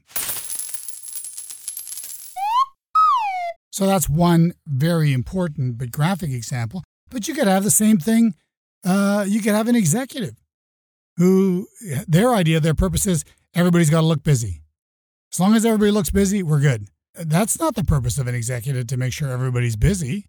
So 3.80 3.86
that's 3.86 4.10
one 4.10 4.56
very 4.68 5.14
important 5.14 5.78
but 5.78 5.90
graphic 5.90 6.32
example. 6.32 6.84
But 7.10 7.30
you 7.30 7.34
could 7.34 7.48
have 7.48 7.64
the 7.64 7.72
same 7.72 7.98
thing. 7.98 8.34
Uh, 8.84 9.24
you 9.26 9.40
could 9.40 9.54
have 9.54 9.70
an 9.70 9.76
executive 9.78 10.36
who 11.16 11.66
their 12.06 12.34
idea, 12.34 12.60
their 12.60 12.74
purpose 12.74 13.08
is 13.08 13.24
everybody's 13.56 13.90
got 13.90 14.02
to 14.02 14.06
look 14.06 14.22
busy. 14.22 14.64
As 15.32 15.40
long 15.40 15.56
as 15.56 15.66
everybody 15.66 15.92
looks 15.92 16.10
busy, 16.10 16.44
we're 16.44 16.60
good. 16.60 16.90
That's 17.16 17.58
not 17.58 17.76
the 17.76 17.86
purpose 17.86 18.18
of 18.18 18.28
an 18.28 18.36
executive 18.36 18.86
to 18.88 18.98
make 18.98 19.14
sure 19.14 19.30
everybody's 19.30 19.78
busy. 19.78 20.26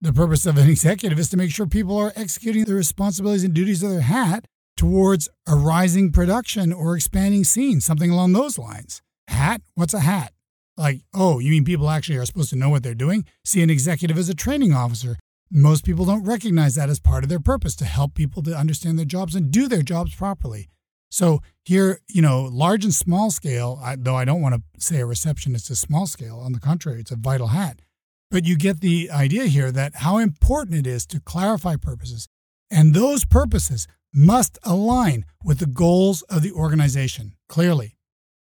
The 0.00 0.12
purpose 0.12 0.44
of 0.44 0.58
an 0.58 0.68
executive 0.68 1.20
is 1.20 1.30
to 1.30 1.36
make 1.36 1.52
sure 1.52 1.66
people 1.66 1.96
are 1.96 2.12
executing 2.16 2.64
the 2.64 2.74
responsibilities 2.74 3.44
and 3.44 3.54
duties 3.54 3.84
of 3.84 3.90
their 3.90 4.00
hat 4.00 4.48
towards 4.76 5.28
a 5.46 5.54
rising 5.54 6.10
production 6.10 6.72
or 6.72 6.96
expanding 6.96 7.44
scene, 7.44 7.80
something 7.80 8.10
along 8.10 8.32
those 8.32 8.58
lines. 8.58 9.02
Hat? 9.28 9.62
What's 9.76 9.94
a 9.94 10.00
hat? 10.00 10.32
Like, 10.78 11.00
oh, 11.12 11.40
you 11.40 11.50
mean 11.50 11.64
people 11.64 11.90
actually 11.90 12.18
are 12.18 12.24
supposed 12.24 12.50
to 12.50 12.56
know 12.56 12.70
what 12.70 12.84
they're 12.84 12.94
doing? 12.94 13.24
See 13.44 13.62
an 13.62 13.68
executive 13.68 14.16
as 14.16 14.28
a 14.28 14.34
training 14.34 14.72
officer. 14.72 15.18
Most 15.50 15.84
people 15.84 16.04
don't 16.04 16.24
recognize 16.24 16.76
that 16.76 16.88
as 16.88 17.00
part 17.00 17.24
of 17.24 17.28
their 17.28 17.40
purpose 17.40 17.74
to 17.76 17.84
help 17.84 18.14
people 18.14 18.42
to 18.44 18.56
understand 18.56 18.96
their 18.96 19.04
jobs 19.04 19.34
and 19.34 19.50
do 19.50 19.66
their 19.66 19.82
jobs 19.82 20.14
properly. 20.14 20.68
So 21.10 21.40
here, 21.64 22.00
you 22.08 22.22
know, 22.22 22.42
large 22.44 22.84
and 22.84 22.94
small 22.94 23.32
scale, 23.32 23.80
I, 23.82 23.96
though 23.96 24.14
I 24.14 24.24
don't 24.24 24.40
want 24.40 24.54
to 24.54 24.62
say 24.78 25.00
a 25.00 25.06
receptionist 25.06 25.68
is 25.68 25.80
small 25.80 26.06
scale. 26.06 26.38
On 26.38 26.52
the 26.52 26.60
contrary, 26.60 27.00
it's 27.00 27.10
a 27.10 27.16
vital 27.16 27.48
hat. 27.48 27.80
But 28.30 28.44
you 28.44 28.56
get 28.56 28.80
the 28.80 29.10
idea 29.10 29.46
here 29.46 29.72
that 29.72 29.96
how 29.96 30.18
important 30.18 30.76
it 30.76 30.86
is 30.86 31.06
to 31.06 31.18
clarify 31.18 31.74
purposes. 31.76 32.28
And 32.70 32.94
those 32.94 33.24
purposes 33.24 33.88
must 34.14 34.58
align 34.62 35.24
with 35.42 35.58
the 35.58 35.66
goals 35.66 36.22
of 36.22 36.42
the 36.42 36.52
organization 36.52 37.34
clearly. 37.48 37.97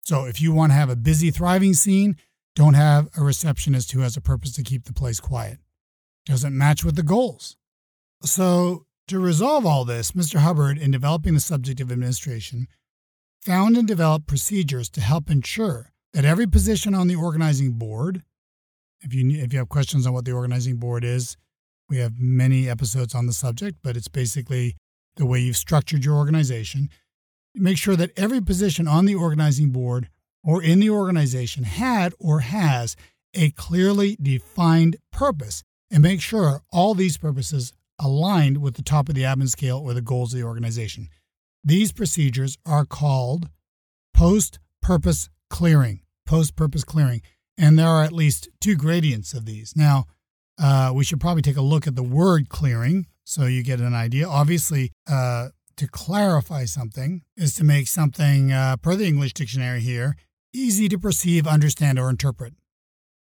So 0.10 0.26
if 0.26 0.42
you 0.42 0.52
want 0.52 0.72
to 0.72 0.76
have 0.76 0.90
a 0.90 0.96
busy, 0.96 1.30
thriving 1.30 1.76
scene, 1.76 2.18
don't 2.56 2.74
have 2.74 3.10
a 3.16 3.22
receptionist 3.22 3.92
who 3.92 4.00
has 4.00 4.18
a 4.18 4.22
purpose 4.22 4.52
to 4.54 4.64
keep 4.64 4.86
the 4.86 4.92
place 4.92 5.20
quiet. 5.20 5.60
Doesn't 6.26 6.58
match 6.58 6.84
with 6.84 6.96
the 6.96 7.04
goals. 7.04 7.58
So 8.24 8.88
to 9.08 9.20
resolve 9.20 9.68
all 9.68 9.86
this, 9.86 10.14
Mr. 10.14 10.40
Hubbard, 10.40 10.80
in 10.80 10.90
developing 10.90 11.36
the 11.36 11.40
subject 11.40 11.80
of 11.80 11.92
administration, 11.92 12.68
found 13.46 13.78
and 13.78 13.88
developed 13.88 14.26
procedures 14.26 14.90
to 14.90 15.02
help 15.02 15.30
ensure 15.30 15.92
that 16.14 16.26
every 16.26 16.48
position 16.48 16.96
on 16.96 17.08
the 17.08 17.16
organizing 17.16 17.74
board, 17.74 18.24
if 19.02 19.14
you 19.14 19.30
if 19.30 19.54
you 19.54 19.60
have 19.60 19.70
questions 19.70 20.08
on 20.08 20.14
what 20.14 20.26
the 20.26 20.32
organizing 20.32 20.78
board 20.78 21.04
is, 21.04 21.38
we 21.88 21.98
have 21.98 22.14
many 22.18 22.68
episodes 22.68 23.14
on 23.14 23.28
the 23.28 23.34
subject, 23.34 23.78
but 23.84 23.96
it's 23.96 24.08
basically 24.08 24.76
the 25.18 25.28
way 25.28 25.40
you've 25.40 25.56
structured 25.56 26.04
your 26.04 26.16
organization. 26.16 26.90
Make 27.60 27.78
sure 27.78 27.96
that 27.96 28.18
every 28.18 28.42
position 28.42 28.88
on 28.88 29.06
the 29.06 29.16
organizing 29.16 29.70
board 29.70 30.10
or 30.44 30.64
in 30.64 30.80
the 30.80 30.90
organization 30.90 31.64
had 31.64 32.14
or 32.20 32.40
has 32.40 32.96
a 33.34 33.52
clearly 33.52 34.18
defined 34.22 34.98
purpose 35.12 35.64
and 35.92 36.02
make 36.02 36.22
sure 36.22 36.64
all 36.72 36.94
these 36.96 37.18
purposes 37.18 37.74
aligned 38.00 38.62
with 38.62 38.76
the 38.76 38.82
top 38.82 39.10
of 39.10 39.16
the 39.16 39.24
admin 39.24 39.50
scale 39.50 39.78
or 39.78 39.94
the 39.94 40.02
goals 40.02 40.34
of 40.34 40.40
the 40.40 40.46
organization. 40.46 41.10
These 41.64 41.92
procedures 41.92 42.58
are 42.66 42.86
called 42.86 43.50
post 44.14 44.60
purpose 44.82 45.30
clearing. 45.50 46.02
Post 46.26 46.56
purpose 46.56 46.84
clearing. 46.84 47.22
And 47.58 47.78
there 47.78 47.88
are 47.88 48.04
at 48.04 48.14
least 48.14 48.48
two 48.62 48.76
gradients 48.76 49.34
of 49.34 49.46
these. 49.46 49.74
Now, 49.76 50.06
uh, 50.58 50.92
we 50.96 51.04
should 51.04 51.20
probably 51.20 51.42
take 51.42 51.58
a 51.58 51.62
look 51.62 51.88
at 51.88 51.96
the 51.96 52.04
word 52.04 52.50
clearing 52.50 53.08
so 53.26 53.46
you 53.46 53.64
get 53.64 53.80
an 53.80 53.94
idea. 53.94 54.28
Obviously, 54.28 54.92
uh, 55.08 55.50
to 55.80 55.88
clarify 55.88 56.66
something 56.66 57.24
is 57.36 57.56
to 57.56 57.64
make 57.64 57.88
something, 57.88 58.52
uh, 58.52 58.78
per 58.78 58.96
the 58.96 59.08
English 59.08 59.34
dictionary 59.34 59.80
here, 59.80 60.16
easy 60.54 60.88
to 60.90 61.00
perceive, 61.00 61.48
understand, 61.48 61.98
or 61.98 62.10
interpret. 62.10 62.54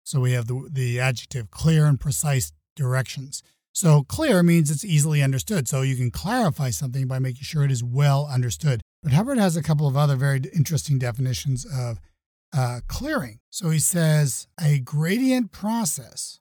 So 0.04 0.20
we 0.20 0.34
have 0.34 0.48
the, 0.48 0.68
the 0.72 1.00
adjective 1.00 1.50
clear 1.52 1.86
and 1.86 2.00
precise 2.00 2.52
directions. 2.76 3.42
So 3.72 4.04
clear 4.04 4.44
means 4.44 4.70
it's 4.70 4.84
easily 4.84 5.24
understood. 5.24 5.68
So 5.68 5.82
you 5.82 5.96
can 5.96 6.12
clarify 6.12 6.70
something 6.70 7.08
by 7.08 7.20
making 7.20 7.44
sure 7.44 7.64
it 7.64 7.72
is 7.72 7.84
well 7.84 8.28
understood. 8.32 8.82
But 9.02 9.14
Hubbard 9.14 9.38
has 9.38 9.56
a 9.56 9.64
couple 9.64 9.88
of 9.88 9.96
other 9.96 10.16
very 10.16 10.42
interesting 10.54 11.00
definitions 11.00 11.66
of 11.66 12.00
uh, 12.56 12.82
clearing. 12.88 13.40
So 13.50 13.70
he 13.70 13.80
says 13.80 14.48
a 14.62 14.80
gradient 14.80 15.52
process 15.52 16.40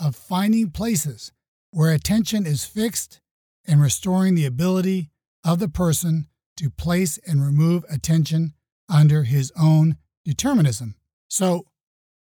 of 0.00 0.14
finding 0.14 0.70
places 0.70 1.32
where 1.72 1.92
attention 1.92 2.46
is 2.46 2.64
fixed 2.64 3.20
and 3.66 3.82
restoring 3.82 4.34
the 4.34 4.46
ability 4.46 5.10
of 5.46 5.60
the 5.60 5.68
person 5.68 6.26
to 6.56 6.68
place 6.70 7.18
and 7.26 7.44
remove 7.44 7.84
attention 7.88 8.54
under 8.88 9.22
his 9.22 9.52
own 9.58 9.96
determinism. 10.24 10.96
So 11.28 11.66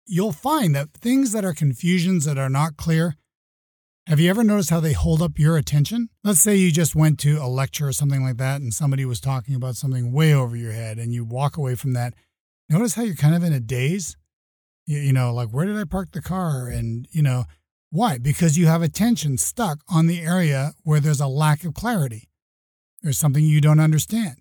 you'll 0.08 0.32
find 0.32 0.76
that 0.76 0.94
things 0.94 1.32
that 1.32 1.46
are 1.46 1.54
confusions 1.54 2.26
that 2.26 2.38
are 2.38 2.50
not 2.50 2.78
clear. 2.78 3.16
Have 4.08 4.20
you 4.20 4.30
ever 4.32 4.44
noticed 4.44 4.72
how 4.72 4.80
they 4.80 4.94
hold 4.94 5.22
up 5.22 5.38
your 5.38 5.56
attention? 5.56 6.10
Let's 6.24 6.42
say 6.42 6.56
you 6.56 6.72
just 6.72 6.96
went 6.96 7.20
to 7.20 7.38
a 7.38 7.48
lecture 7.48 7.88
or 7.88 7.94
something 7.94 8.24
like 8.24 8.38
that 8.38 8.60
and 8.60 8.74
somebody 8.74 9.06
was 9.06 9.22
talking 9.22 9.54
about 9.54 9.76
something 9.76 10.12
way 10.12 10.34
over 10.34 10.56
your 10.56 10.72
head 10.72 10.98
and 10.98 11.14
you 11.14 11.24
walk 11.24 11.56
away 11.56 11.76
from 11.76 11.94
that. 11.94 12.16
Notice 12.70 12.96
how 12.96 13.04
you're 13.04 13.16
kind 13.16 13.36
of 13.36 13.44
in 13.44 13.54
a 13.54 13.60
daze? 13.60 14.18
You, 14.88 14.98
you 14.98 15.14
know, 15.14 15.32
like, 15.32 15.50
where 15.50 15.68
did 15.68 15.78
I 15.78 15.84
park 15.84 16.10
the 16.12 16.22
car? 16.22 16.68
And, 16.68 17.08
you 17.12 17.22
know, 17.22 17.46
why? 17.92 18.18
Because 18.18 18.58
you 18.58 18.66
have 18.66 18.82
attention 18.82 19.38
stuck 19.38 19.82
on 19.88 20.08
the 20.08 20.22
area 20.22 20.74
where 20.84 21.00
there's 21.00 21.22
a 21.22 21.28
lack 21.28 21.64
of 21.64 21.76
clarity. 21.76 22.31
There's 23.02 23.18
something 23.18 23.44
you 23.44 23.62
don't 23.62 23.80
understand. 23.80 24.38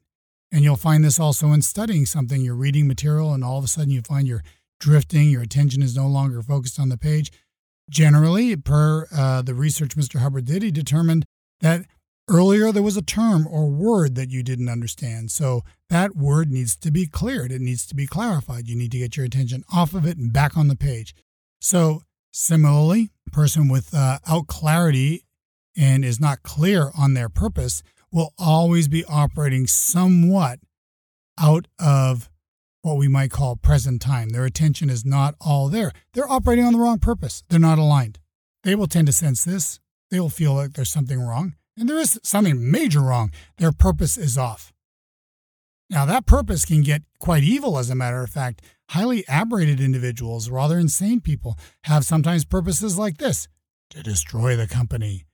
And 0.53 0.63
you'll 0.63 0.77
find 0.77 1.05
this 1.05 1.21
also 1.21 1.53
in 1.53 1.63
studying 1.63 2.07
something. 2.07 2.43
You're 2.43 2.55
reading 2.55 2.89
material, 2.89 3.33
and 3.33 3.45
all 3.45 3.59
of 3.59 3.65
a 3.65 3.69
sudden 3.69 3.91
you 3.91 4.03
find 4.03 4.27
you're 4.27 4.43
drifting, 4.81 5.31
your 5.31 5.43
attention 5.43 5.83
is 5.83 5.97
no 5.97 6.07
longer 6.07 6.43
focused 6.43 6.81
on 6.81 6.89
the 6.89 6.97
page. 6.97 7.31
Generally, 7.89 8.57
per 8.57 9.07
uh, 9.15 9.43
the 9.43 9.55
research 9.55 9.97
Mr. 9.97 10.21
Hubbard 10.21 10.47
did, 10.47 10.63
he 10.63 10.71
determined 10.71 11.25
that 11.61 11.87
earlier 12.29 12.73
there 12.73 12.83
was 12.83 12.97
a 12.97 13.03
term 13.03 13.47
or 13.47 13.69
word 13.69 14.15
that 14.15 14.31
you 14.31 14.43
didn't 14.43 14.69
understand. 14.69 15.31
So 15.31 15.63
that 15.89 16.17
word 16.17 16.51
needs 16.51 16.77
to 16.77 16.91
be 16.91 17.07
cleared, 17.07 17.53
it 17.53 17.61
needs 17.61 17.87
to 17.87 17.95
be 17.95 18.07
clarified. 18.07 18.69
You 18.69 18.77
need 18.77 18.93
to 18.93 18.99
get 18.99 19.17
your 19.17 19.27
attention 19.27 19.65
off 19.73 19.95
of 19.95 20.07
it 20.07 20.17
and 20.17 20.33
back 20.33 20.57
on 20.57 20.69
the 20.69 20.77
page. 20.77 21.15
So 21.61 22.03
Similarly, 22.33 23.11
person 23.33 23.69
without 23.69 24.21
uh, 24.27 24.43
clarity 24.43 25.25
and 25.77 26.05
is 26.05 26.21
not 26.21 26.43
clear 26.43 26.91
on 26.97 27.15
their 27.15 27.29
purpose 27.29 27.83
will 28.13 28.33
always 28.39 28.89
be 28.89 29.05
operating 29.05 29.67
somewhat 29.67 30.59
out 31.39 31.67
of 31.79 32.31
what 32.83 32.97
we 32.97 33.09
might 33.09 33.31
call 33.31 33.57
present 33.57 34.01
time. 34.01 34.31
Their 34.31 34.45
attention 34.45 34.91
is 34.91 35.05
not 35.05 35.35
all 35.41 35.69
there. 35.69 35.93
They're 36.15 36.31
operating 36.31 36.65
on 36.65 36.73
the 36.73 36.79
wrong 36.79 36.99
purpose. 36.99 37.43
They're 37.49 37.59
not 37.59 37.79
aligned. 37.79 38.19
They 38.63 38.75
will 38.75 38.87
tend 38.87 39.07
to 39.07 39.13
sense 39.13 39.45
this. 39.45 39.81
They 40.11 40.21
will 40.21 40.31
feel 40.31 40.55
like 40.55 40.73
there's 40.73 40.91
something 40.91 41.21
wrong, 41.21 41.55
and 41.77 41.89
there 41.89 41.99
is 41.99 42.19
something 42.23 42.71
major 42.71 43.01
wrong. 43.01 43.31
Their 43.59 43.73
purpose 43.73 44.17
is 44.17 44.37
off. 44.37 44.73
Now, 45.89 46.05
that 46.05 46.27
purpose 46.27 46.65
can 46.65 46.83
get 46.83 47.03
quite 47.19 47.43
evil, 47.43 47.79
as 47.79 47.91
a 47.91 47.95
matter 47.95 48.23
of 48.23 48.31
fact. 48.31 48.63
Highly 48.91 49.25
aberrated 49.29 49.81
individuals, 49.81 50.51
rather 50.51 50.79
insane 50.79 51.21
people, 51.21 51.57
have 51.85 52.05
sometimes 52.05 52.45
purposes 52.45 52.99
like 52.99 53.19
this 53.19 53.49
to 53.91 54.03
destroy 54.03 54.57
the 54.57 54.67
company, 54.67 55.27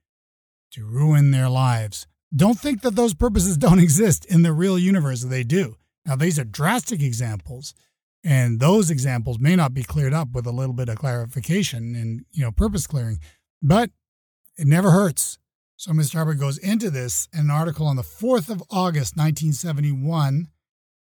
to 0.73 0.85
ruin 0.85 1.31
their 1.31 1.49
lives. 1.49 2.07
Don't 2.37 2.59
think 2.59 2.83
that 2.83 2.95
those 2.95 3.15
purposes 3.15 3.57
don't 3.59 3.79
exist 3.79 4.25
in 4.27 4.43
the 4.43 4.53
real 4.53 4.79
universe. 4.79 5.23
They 5.23 5.43
do. 5.43 5.77
Now, 6.05 6.17
these 6.17 6.39
are 6.39 6.45
drastic 6.45 7.03
examples, 7.03 7.75
and 8.23 8.61
those 8.61 8.91
examples 8.91 9.39
may 9.41 9.57
not 9.57 9.75
be 9.75 9.83
cleared 9.83 10.15
up 10.15 10.33
with 10.33 10.47
a 10.47 10.53
little 10.53 10.75
bit 10.75 10.89
of 10.89 10.99
clarification 10.99 11.97
and 11.97 12.25
you 12.31 12.43
know 12.43 12.53
purpose 12.53 12.87
clearing, 12.87 13.19
but 13.63 13.91
it 14.57 14.67
never 14.67 14.91
hurts. 14.91 15.39
So 15.77 15.93
Mr. 15.93 16.15
Hubbard 16.15 16.39
goes 16.39 16.57
into 16.59 16.91
this 16.91 17.29
in 17.35 17.41
an 17.41 17.51
article 17.51 17.87
on 17.87 17.97
the 17.97 18.03
4th 18.03 18.49
of 18.49 18.63
August, 18.71 19.17
1971. 19.17 20.49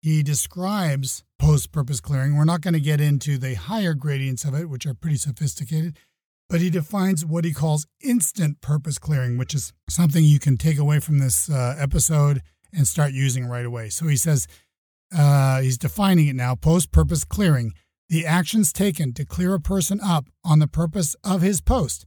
He 0.01 0.21
describes 0.21 1.23
post 1.39 1.71
purpose 1.71 2.01
clearing. 2.01 2.35
We're 2.35 2.43
not 2.43 2.61
going 2.61 2.73
to 2.73 2.79
get 2.79 2.99
into 2.99 3.37
the 3.37 3.55
higher 3.55 3.93
gradients 3.93 4.43
of 4.43 4.53
it, 4.53 4.69
which 4.69 4.85
are 4.85 4.93
pretty 4.93 5.15
sophisticated, 5.15 5.97
but 6.49 6.61
he 6.61 6.69
defines 6.69 7.25
what 7.25 7.45
he 7.45 7.53
calls 7.53 7.87
instant 8.03 8.61
purpose 8.61 8.97
clearing, 8.97 9.37
which 9.37 9.53
is 9.53 9.73
something 9.89 10.23
you 10.23 10.39
can 10.39 10.57
take 10.57 10.77
away 10.77 10.99
from 10.99 11.19
this 11.19 11.49
uh, 11.49 11.75
episode 11.77 12.41
and 12.73 12.87
start 12.87 13.13
using 13.13 13.45
right 13.45 13.65
away. 13.65 13.89
So 13.89 14.07
he 14.07 14.17
says 14.17 14.47
uh, 15.15 15.61
he's 15.61 15.77
defining 15.77 16.27
it 16.27 16.35
now 16.35 16.55
post 16.55 16.91
purpose 16.91 17.23
clearing, 17.23 17.73
the 18.09 18.25
actions 18.25 18.71
taken 18.71 19.13
to 19.13 19.25
clear 19.25 19.53
a 19.53 19.59
person 19.59 19.99
up 20.03 20.27
on 20.43 20.59
the 20.59 20.67
purpose 20.67 21.15
of 21.23 21.41
his 21.41 21.61
post 21.61 22.05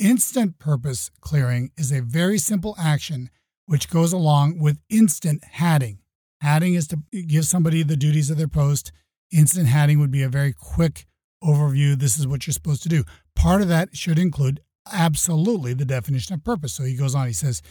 Instant 0.00 0.58
purpose 0.58 1.10
clearing 1.20 1.72
is 1.76 1.92
a 1.92 2.00
very 2.00 2.38
simple 2.38 2.74
action 2.78 3.28
which 3.66 3.90
goes 3.90 4.14
along 4.14 4.58
with 4.58 4.80
instant 4.88 5.44
hatting. 5.44 5.98
Hatting 6.40 6.72
is 6.72 6.88
to 6.88 7.00
give 7.26 7.44
somebody 7.44 7.82
the 7.82 7.98
duties 7.98 8.30
of 8.30 8.38
their 8.38 8.48
post. 8.48 8.92
Instant 9.30 9.66
hatting 9.66 9.98
would 9.98 10.10
be 10.10 10.22
a 10.22 10.30
very 10.30 10.54
quick 10.54 11.06
overview. 11.44 11.98
This 11.98 12.18
is 12.18 12.26
what 12.26 12.46
you're 12.46 12.54
supposed 12.54 12.82
to 12.84 12.88
do. 12.88 13.04
Part 13.34 13.62
of 13.62 13.68
that 13.68 13.96
should 13.96 14.18
include 14.18 14.60
absolutely 14.92 15.74
the 15.74 15.84
definition 15.84 16.34
of 16.34 16.44
purpose. 16.44 16.74
So 16.74 16.84
he 16.84 16.94
goes 16.94 17.14
on, 17.14 17.26
he 17.26 17.32
says, 17.32 17.62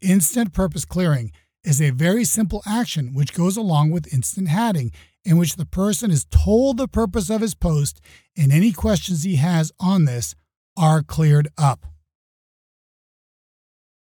instant 0.00 0.52
purpose 0.52 0.84
clearing 0.84 1.32
is 1.62 1.80
a 1.80 1.90
very 1.90 2.24
simple 2.24 2.62
action 2.66 3.14
which 3.14 3.32
goes 3.32 3.56
along 3.56 3.90
with 3.90 4.12
instant 4.12 4.48
hatting. 4.48 4.92
in 5.24 5.38
which 5.38 5.56
the 5.56 5.66
person 5.66 6.10
is 6.10 6.26
told 6.26 6.76
the 6.76 6.88
purpose 6.88 7.30
of 7.30 7.40
his 7.40 7.54
post 7.54 8.00
and 8.36 8.52
any 8.52 8.72
questions 8.72 9.22
he 9.22 9.36
has 9.36 9.72
on 9.80 10.04
this 10.04 10.34
are 10.76 11.02
cleared 11.02 11.48
up. 11.56 11.86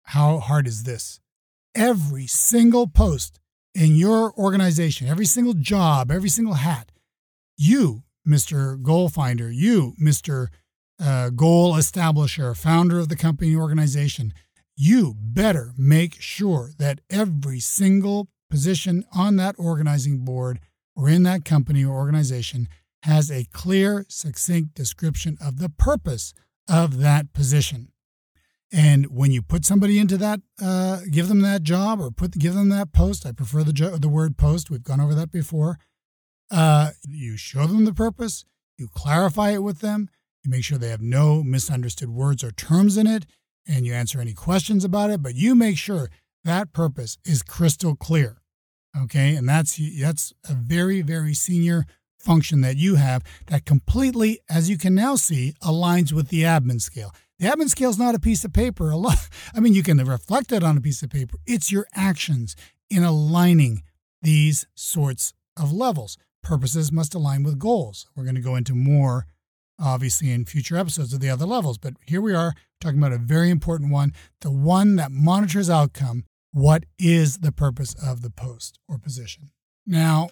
How 0.04 0.40
hard 0.40 0.68
is 0.68 0.84
this? 0.84 1.20
Every 1.76 2.28
single 2.28 2.88
post 2.88 3.40
in 3.74 3.96
your 3.96 4.34
organization, 4.34 5.08
every 5.08 5.26
single 5.26 5.54
job, 5.54 6.12
every 6.12 6.30
single 6.30 6.56
hat, 6.56 6.92
you, 7.56 8.04
Mr. 8.28 8.82
Goal 8.82 9.10
Finder, 9.10 9.52
you, 9.52 9.94
Mr. 10.02 10.48
Uh, 11.00 11.30
goal 11.30 11.74
establisher, 11.74 12.56
founder 12.56 13.00
of 13.00 13.10
the 13.10 13.16
company 13.16 13.56
organization, 13.56 14.34
you 14.76 15.16
better 15.18 15.74
make 15.78 16.20
sure 16.20 16.72
that 16.78 17.02
every 17.10 17.60
single 17.60 18.30
position 18.50 19.06
on 19.14 19.36
that 19.36 19.56
organizing 19.58 20.20
board 20.20 20.60
or 20.96 21.10
in 21.10 21.24
that 21.24 21.46
company 21.46 21.84
or 21.84 21.96
organization 21.96 22.68
has 23.04 23.32
a 23.32 23.46
clear, 23.46 24.06
succinct 24.10 24.74
description 24.74 25.38
of 25.40 25.60
the 25.60 25.70
purpose 25.70 26.34
of 26.68 26.98
that 26.98 27.34
position. 27.34 27.92
And 28.72 29.08
when 29.08 29.32
you 29.32 29.42
put 29.42 29.66
somebody 29.66 29.98
into 29.98 30.18
that, 30.18 30.42
uh, 30.62 31.00
give 31.10 31.30
them 31.30 31.42
that 31.42 31.64
job 31.64 32.02
or 32.02 32.12
put 32.12 32.32
give 32.32 32.54
them 32.54 32.70
that 32.70 32.92
post. 32.92 33.26
I 33.26 33.32
prefer 33.32 33.64
the 33.64 33.72
jo- 33.72 33.98
the 33.98 34.10
word 34.10 34.38
post. 34.38 34.70
We've 34.70 34.84
gone 34.84 35.00
over 35.00 35.16
that 35.16 35.32
before. 35.32 35.80
Uh, 36.52 36.92
you 37.08 37.38
show 37.38 37.66
them 37.66 37.86
the 37.86 37.94
purpose. 37.94 38.44
You 38.78 38.90
clarify 38.90 39.52
it 39.52 39.64
with 39.64 39.80
them. 39.80 40.10
You 40.48 40.52
make 40.52 40.64
sure 40.64 40.78
they 40.78 40.92
have 40.92 41.02
no 41.02 41.44
misunderstood 41.44 42.08
words 42.08 42.42
or 42.42 42.52
terms 42.52 42.96
in 42.96 43.06
it, 43.06 43.26
and 43.68 43.86
you 43.86 43.94
answer 43.94 44.22
any 44.22 44.32
questions 44.32 44.86
about 44.86 45.10
it. 45.10 45.22
But 45.22 45.36
you 45.36 45.56
make 45.56 45.78
sure 45.78 46.10
that 46.46 46.72
purpose 46.72 47.18
is 47.26 47.44
crystal 47.44 47.98
clear. 47.98 48.38
Okay, 48.98 49.36
and 49.36 49.50
that's 49.50 49.78
that's 50.00 50.32
a 50.50 50.54
very 50.54 51.02
very 51.02 51.34
senior 51.34 51.84
function 52.18 52.62
that 52.62 52.78
you 52.78 52.96
have 52.96 53.26
that 53.48 53.66
completely, 53.66 54.40
as 54.50 54.70
you 54.70 54.78
can 54.78 54.96
now 54.96 55.18
see, 55.18 55.54
aligns 55.62 56.14
with 56.14 56.30
the 56.30 56.44
admin 56.44 56.80
scale. 56.80 57.14
The 57.40 57.48
admin 57.48 57.68
scale 57.68 57.90
is 57.90 58.00
not 58.00 58.16
a 58.16 58.20
piece 58.20 58.46
of 58.46 58.54
paper. 58.54 58.90
A 58.90 58.96
lot, 58.96 59.18
I 59.54 59.60
mean, 59.60 59.74
you 59.74 59.84
can 59.84 59.98
reflect 59.98 60.54
it 60.54 60.64
on 60.64 60.78
a 60.78 60.82
piece 60.82 61.04
of 61.04 61.10
paper. 61.10 61.38
It's 61.46 61.74
your 61.74 61.88
actions 61.94 62.56
in 62.90 63.04
aligning 63.04 63.84
these 64.22 64.66
sorts 64.76 65.34
of 65.58 65.74
levels. 65.74 66.18
Purposes 66.42 66.90
must 66.90 67.14
align 67.14 67.44
with 67.44 67.60
goals. 67.60 68.08
We're 68.16 68.24
going 68.24 68.36
to 68.36 68.42
go 68.42 68.56
into 68.56 68.76
more, 68.76 69.28
obviously, 69.80 70.32
in 70.32 70.46
future 70.46 70.78
episodes 70.78 71.14
of 71.14 71.20
the 71.20 71.30
other 71.30 71.46
levels. 71.46 71.78
But 71.78 71.94
here 72.06 72.22
we 72.22 72.34
are 72.34 72.54
talking 72.82 73.00
about 73.00 73.14
a 73.14 73.18
very 73.18 73.50
important 73.50 73.92
one 73.92 74.14
the 74.42 74.52
one 74.52 74.96
that 74.98 75.12
monitors 75.12 75.70
outcome. 75.70 76.26
What 76.52 76.86
is 76.98 77.40
the 77.40 77.52
purpose 77.52 77.94
of 78.02 78.22
the 78.22 78.30
post 78.30 78.80
or 78.88 78.98
position? 78.98 79.52
Now, 79.86 80.30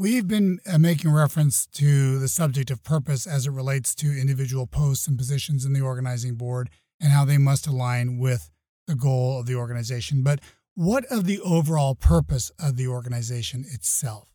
We've 0.00 0.26
been 0.26 0.60
uh, 0.66 0.78
making 0.78 1.12
reference 1.12 1.66
to 1.74 2.18
the 2.18 2.26
subject 2.26 2.70
of 2.70 2.82
purpose 2.82 3.26
as 3.26 3.46
it 3.46 3.50
relates 3.50 3.94
to 3.96 4.06
individual 4.06 4.66
posts 4.66 5.06
and 5.06 5.18
positions 5.18 5.66
in 5.66 5.74
the 5.74 5.82
organizing 5.82 6.36
board 6.36 6.70
and 6.98 7.12
how 7.12 7.26
they 7.26 7.36
must 7.36 7.66
align 7.66 8.16
with 8.16 8.50
the 8.86 8.94
goal 8.94 9.38
of 9.38 9.44
the 9.44 9.56
organization. 9.56 10.22
But 10.22 10.40
what 10.74 11.04
of 11.10 11.26
the 11.26 11.38
overall 11.40 11.94
purpose 11.94 12.50
of 12.58 12.78
the 12.78 12.86
organization 12.86 13.66
itself? 13.70 14.32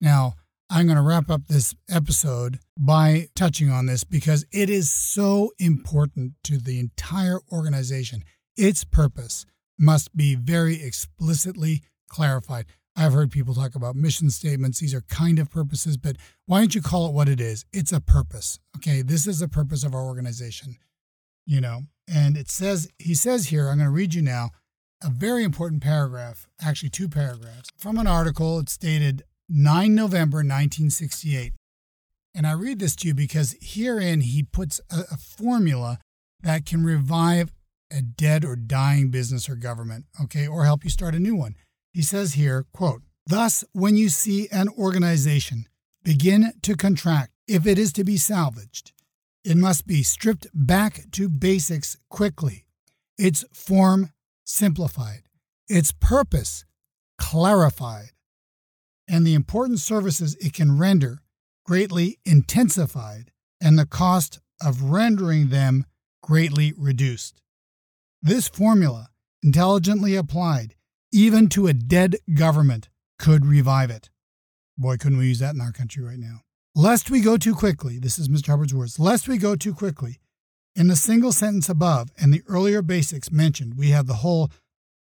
Now, 0.00 0.34
I'm 0.70 0.86
going 0.86 0.96
to 0.96 1.02
wrap 1.02 1.30
up 1.30 1.46
this 1.46 1.74
episode 1.90 2.58
by 2.78 3.28
touching 3.36 3.70
on 3.70 3.86
this 3.86 4.02
because 4.02 4.46
it 4.50 4.70
is 4.70 4.90
so 4.90 5.52
important 5.58 6.32
to 6.44 6.58
the 6.58 6.78
entire 6.78 7.40
organization. 7.52 8.24
Its 8.56 8.82
purpose 8.82 9.44
must 9.78 10.16
be 10.16 10.34
very 10.34 10.82
explicitly 10.82 11.82
clarified. 12.08 12.66
I've 12.96 13.12
heard 13.12 13.30
people 13.30 13.54
talk 13.54 13.74
about 13.74 13.96
mission 13.96 14.30
statements. 14.30 14.78
These 14.80 14.94
are 14.94 15.02
kind 15.02 15.38
of 15.38 15.50
purposes, 15.50 15.96
but 15.96 16.16
why 16.46 16.60
don't 16.60 16.74
you 16.74 16.80
call 16.80 17.08
it 17.08 17.12
what 17.12 17.28
it 17.28 17.40
is? 17.40 17.64
It's 17.72 17.92
a 17.92 18.00
purpose. 18.00 18.58
Okay. 18.76 19.02
This 19.02 19.26
is 19.26 19.40
the 19.40 19.48
purpose 19.48 19.84
of 19.84 19.94
our 19.94 20.04
organization, 20.04 20.76
you 21.44 21.60
know, 21.60 21.82
and 22.08 22.36
it 22.36 22.50
says, 22.50 22.88
he 22.98 23.14
says 23.14 23.48
here, 23.48 23.68
I'm 23.68 23.78
going 23.78 23.88
to 23.88 23.90
read 23.90 24.14
you 24.14 24.22
now 24.22 24.50
a 25.02 25.10
very 25.10 25.44
important 25.44 25.82
paragraph, 25.82 26.48
actually, 26.62 26.90
two 26.90 27.08
paragraphs 27.08 27.68
from 27.76 27.98
an 27.98 28.06
article. 28.06 28.58
It's 28.58 28.78
dated 28.78 29.24
9 29.48 29.94
November 29.94 30.38
1968. 30.38 31.52
And 32.34 32.46
I 32.46 32.52
read 32.52 32.78
this 32.78 32.96
to 32.96 33.08
you 33.08 33.14
because 33.14 33.54
herein 33.60 34.22
he 34.22 34.42
puts 34.42 34.80
a, 34.90 35.00
a 35.12 35.16
formula 35.16 35.98
that 36.42 36.66
can 36.66 36.84
revive 36.84 37.52
a 37.92 38.02
dead 38.02 38.44
or 38.44 38.56
dying 38.56 39.10
business 39.10 39.48
or 39.48 39.54
government, 39.54 40.06
okay, 40.22 40.46
or 40.46 40.64
help 40.64 40.84
you 40.84 40.90
start 40.90 41.14
a 41.14 41.20
new 41.20 41.36
one. 41.36 41.54
He 41.92 42.02
says 42.02 42.34
here, 42.34 42.66
quote, 42.72 43.02
Thus, 43.26 43.64
when 43.72 43.96
you 43.96 44.08
see 44.08 44.48
an 44.50 44.68
organization 44.68 45.66
begin 46.02 46.52
to 46.62 46.76
contract, 46.76 47.32
if 47.46 47.66
it 47.66 47.78
is 47.78 47.92
to 47.94 48.04
be 48.04 48.16
salvaged, 48.16 48.92
it 49.44 49.56
must 49.56 49.86
be 49.86 50.02
stripped 50.02 50.46
back 50.52 51.04
to 51.12 51.28
basics 51.28 51.96
quickly, 52.08 52.66
its 53.16 53.44
form 53.52 54.10
simplified, 54.44 55.22
its 55.68 55.92
purpose 55.92 56.64
clarified, 57.18 58.10
and 59.08 59.26
the 59.26 59.34
important 59.34 59.80
services 59.80 60.34
it 60.36 60.52
can 60.52 60.78
render 60.78 61.20
greatly 61.64 62.18
intensified, 62.24 63.30
and 63.60 63.78
the 63.78 63.86
cost 63.86 64.38
of 64.62 64.82
rendering 64.82 65.48
them 65.48 65.86
greatly 66.22 66.72
reduced. 66.76 67.40
This 68.22 68.48
formula, 68.48 69.08
intelligently 69.42 70.14
applied, 70.14 70.74
even 71.12 71.48
to 71.50 71.66
a 71.66 71.74
dead 71.74 72.16
government, 72.34 72.88
could 73.18 73.46
revive 73.46 73.90
it. 73.90 74.10
Boy, 74.76 74.96
couldn't 74.96 75.18
we 75.18 75.28
use 75.28 75.38
that 75.38 75.54
in 75.54 75.60
our 75.60 75.72
country 75.72 76.02
right 76.02 76.18
now. 76.18 76.40
Lest 76.74 77.10
we 77.10 77.20
go 77.20 77.36
too 77.36 77.54
quickly, 77.54 77.98
this 77.98 78.18
is 78.18 78.28
Mr. 78.28 78.48
Hubbard's 78.48 78.74
words, 78.74 78.98
lest 78.98 79.28
we 79.28 79.38
go 79.38 79.54
too 79.54 79.72
quickly. 79.72 80.18
In 80.74 80.88
the 80.88 80.96
single 80.96 81.30
sentence 81.30 81.68
above 81.68 82.10
and 82.20 82.34
the 82.34 82.42
earlier 82.48 82.82
basics 82.82 83.30
mentioned, 83.30 83.74
we 83.76 83.90
have 83.90 84.06
the 84.08 84.14
whole, 84.14 84.50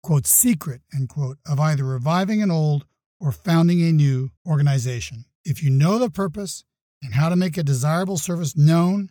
quote, 0.02 0.26
secret, 0.26 0.82
end 0.94 1.10
quote, 1.10 1.38
of 1.46 1.60
either 1.60 1.84
reviving 1.84 2.42
an 2.42 2.50
old 2.50 2.86
or 3.20 3.32
founding 3.32 3.82
a 3.82 3.92
new 3.92 4.32
organization. 4.48 5.26
If 5.46 5.64
you 5.64 5.70
know 5.70 5.98
the 6.00 6.10
purpose 6.10 6.64
and 7.02 7.14
how 7.14 7.30
to 7.30 7.36
make 7.36 7.58
a 7.58 7.64
desirable 7.64 8.18
service 8.18 8.56
known 8.56 9.10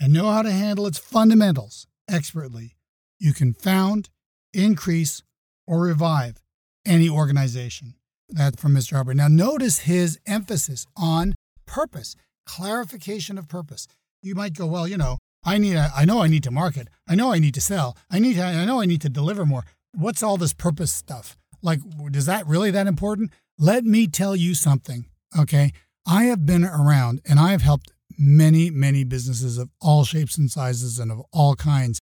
and 0.00 0.12
know 0.12 0.30
how 0.30 0.42
to 0.42 0.50
handle 0.50 0.86
its 0.86 0.98
fundamentals 0.98 1.86
expertly, 2.08 2.76
you 3.18 3.32
can 3.32 3.52
found, 3.52 4.08
increase, 4.52 5.22
or 5.66 5.80
revive 5.80 6.42
any 6.86 7.08
organization. 7.08 7.94
That's 8.28 8.60
from 8.60 8.74
Mr. 8.74 8.96
Hubbard. 8.96 9.16
Now, 9.16 9.28
notice 9.28 9.80
his 9.80 10.18
emphasis 10.26 10.86
on 10.96 11.34
purpose, 11.66 12.16
clarification 12.46 13.38
of 13.38 13.48
purpose. 13.48 13.86
You 14.22 14.34
might 14.34 14.54
go, 14.54 14.66
well, 14.66 14.88
you 14.88 14.96
know, 14.96 15.18
I 15.44 15.58
need, 15.58 15.76
I 15.76 16.04
know 16.04 16.20
I 16.20 16.28
need 16.28 16.42
to 16.44 16.50
market. 16.50 16.88
I 17.08 17.14
know 17.14 17.32
I 17.32 17.38
need 17.38 17.54
to 17.54 17.60
sell. 17.60 17.96
I 18.10 18.18
need, 18.18 18.38
I 18.38 18.64
know 18.64 18.80
I 18.80 18.86
need 18.86 19.00
to 19.02 19.08
deliver 19.08 19.46
more. 19.46 19.64
What's 19.92 20.22
all 20.22 20.36
this 20.36 20.52
purpose 20.52 20.92
stuff? 20.92 21.36
Like, 21.62 21.80
is 22.12 22.26
that 22.26 22.46
really 22.46 22.70
that 22.70 22.86
important? 22.86 23.32
Let 23.58 23.84
me 23.84 24.06
tell 24.06 24.34
you 24.34 24.54
something. 24.54 25.06
Okay, 25.38 25.72
I 26.06 26.24
have 26.24 26.46
been 26.46 26.64
around 26.64 27.20
and 27.28 27.38
I 27.38 27.50
have 27.52 27.62
helped 27.62 27.92
many, 28.18 28.70
many 28.70 29.04
businesses 29.04 29.58
of 29.58 29.70
all 29.80 30.04
shapes 30.04 30.36
and 30.36 30.50
sizes 30.50 30.98
and 30.98 31.12
of 31.12 31.22
all 31.32 31.54
kinds. 31.54 32.00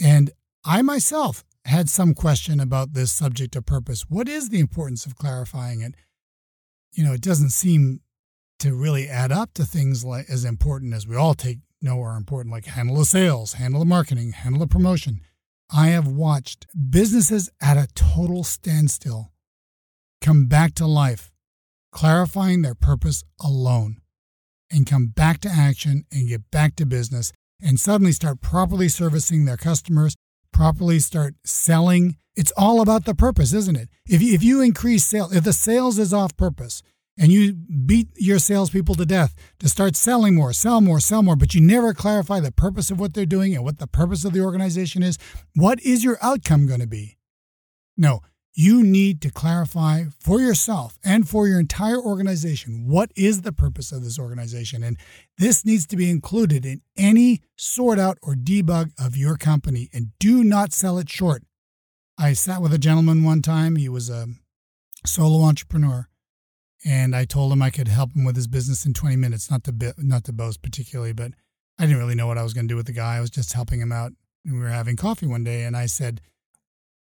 And 0.00 0.30
I 0.64 0.82
myself 0.82 1.44
had 1.64 1.88
some 1.88 2.14
question 2.14 2.60
about 2.60 2.92
this 2.92 3.12
subject 3.12 3.56
of 3.56 3.66
purpose. 3.66 4.02
What 4.08 4.28
is 4.28 4.48
the 4.48 4.60
importance 4.60 5.06
of 5.06 5.16
clarifying 5.16 5.80
it? 5.80 5.94
You 6.92 7.04
know, 7.04 7.12
it 7.12 7.20
doesn't 7.20 7.50
seem 7.50 8.00
to 8.58 8.74
really 8.74 9.08
add 9.08 9.32
up 9.32 9.52
to 9.54 9.64
things 9.64 10.04
like 10.04 10.26
as 10.28 10.44
important 10.44 10.94
as 10.94 11.06
we 11.06 11.16
all 11.16 11.34
take 11.34 11.58
know 11.82 12.00
are 12.00 12.16
important, 12.16 12.52
like 12.52 12.66
handle 12.66 12.96
the 12.96 13.04
sales, 13.04 13.54
handle 13.54 13.80
the 13.80 13.86
marketing, 13.86 14.32
handle 14.32 14.60
the 14.60 14.66
promotion. 14.66 15.20
I 15.70 15.88
have 15.88 16.06
watched 16.06 16.66
businesses 16.90 17.50
at 17.60 17.76
a 17.76 17.88
total 17.94 18.44
standstill 18.44 19.32
come 20.20 20.46
back 20.46 20.74
to 20.74 20.86
life, 20.86 21.32
clarifying 21.92 22.62
their 22.62 22.74
purpose 22.74 23.24
alone, 23.40 23.98
and 24.70 24.86
come 24.86 25.08
back 25.08 25.40
to 25.40 25.48
action 25.48 26.04
and 26.10 26.28
get 26.28 26.50
back 26.50 26.76
to 26.76 26.86
business 26.86 27.32
and 27.60 27.80
suddenly 27.80 28.12
start 28.12 28.40
properly 28.40 28.88
servicing 28.88 29.44
their 29.44 29.56
customers 29.56 30.16
properly 30.56 30.98
start 30.98 31.34
selling. 31.44 32.16
It's 32.34 32.52
all 32.56 32.80
about 32.80 33.04
the 33.04 33.14
purpose, 33.14 33.52
isn't 33.52 33.76
it? 33.76 33.90
If 34.08 34.22
you, 34.22 34.32
if 34.32 34.42
you 34.42 34.62
increase 34.62 35.04
sales, 35.04 35.36
if 35.36 35.44
the 35.44 35.52
sales 35.52 35.98
is 35.98 36.14
off 36.14 36.34
purpose 36.36 36.82
and 37.18 37.32
you 37.32 37.54
beat 37.54 38.08
your 38.16 38.38
salespeople 38.38 38.94
to 38.94 39.06
death 39.06 39.34
to 39.58 39.68
start 39.68 39.96
selling 39.96 40.34
more, 40.34 40.52
sell 40.52 40.80
more, 40.80 41.00
sell 41.00 41.22
more, 41.22 41.36
but 41.36 41.54
you 41.54 41.60
never 41.60 41.94
clarify 41.94 42.40
the 42.40 42.52
purpose 42.52 42.90
of 42.90 43.00
what 43.00 43.14
they're 43.14 43.26
doing 43.26 43.54
and 43.54 43.64
what 43.64 43.78
the 43.78 43.86
purpose 43.86 44.24
of 44.24 44.32
the 44.32 44.40
organization 44.40 45.02
is, 45.02 45.18
what 45.54 45.80
is 45.80 46.04
your 46.04 46.18
outcome 46.20 46.66
going 46.66 46.80
to 46.80 46.86
be? 46.86 47.16
No, 47.96 48.20
you 48.58 48.82
need 48.82 49.20
to 49.20 49.30
clarify 49.30 50.04
for 50.18 50.40
yourself 50.40 50.98
and 51.04 51.28
for 51.28 51.46
your 51.46 51.60
entire 51.60 52.00
organization 52.00 52.86
what 52.86 53.10
is 53.14 53.42
the 53.42 53.52
purpose 53.52 53.92
of 53.92 54.02
this 54.02 54.18
organization. 54.18 54.82
And 54.82 54.96
this 55.36 55.64
needs 55.64 55.86
to 55.88 55.96
be 55.96 56.10
included 56.10 56.64
in 56.64 56.80
any 56.96 57.42
sort 57.56 57.98
out 57.98 58.18
or 58.22 58.34
debug 58.34 58.92
of 58.98 59.16
your 59.16 59.36
company 59.36 59.90
and 59.92 60.08
do 60.18 60.42
not 60.42 60.72
sell 60.72 60.98
it 60.98 61.10
short. 61.10 61.42
I 62.18 62.32
sat 62.32 62.62
with 62.62 62.72
a 62.72 62.78
gentleman 62.78 63.24
one 63.24 63.42
time, 63.42 63.76
he 63.76 63.90
was 63.90 64.08
a 64.08 64.26
solo 65.04 65.44
entrepreneur, 65.44 66.08
and 66.86 67.16
I 67.16 67.24
told 67.24 67.52
him 67.52 67.62
I 67.62 67.70
could 67.70 67.88
help 67.88 68.14
him 68.14 68.24
with 68.24 68.36
his 68.36 68.46
business 68.46 68.86
in 68.86 68.94
20 68.94 69.16
minutes. 69.16 69.50
Not 69.50 69.64
to 69.64 69.94
not 69.98 70.22
to 70.24 70.32
boast 70.32 70.62
particularly, 70.62 71.12
but 71.12 71.32
I 71.78 71.84
didn't 71.84 71.98
really 71.98 72.14
know 72.14 72.28
what 72.28 72.38
I 72.38 72.44
was 72.44 72.54
going 72.54 72.68
to 72.68 72.72
do 72.72 72.76
with 72.76 72.86
the 72.86 72.92
guy. 72.92 73.16
I 73.16 73.20
was 73.20 73.30
just 73.30 73.52
helping 73.52 73.80
him 73.80 73.90
out. 73.90 74.12
And 74.44 74.54
we 74.54 74.60
were 74.60 74.68
having 74.68 74.94
coffee 74.94 75.26
one 75.26 75.42
day, 75.42 75.64
and 75.64 75.76
I 75.76 75.86
said, 75.86 76.20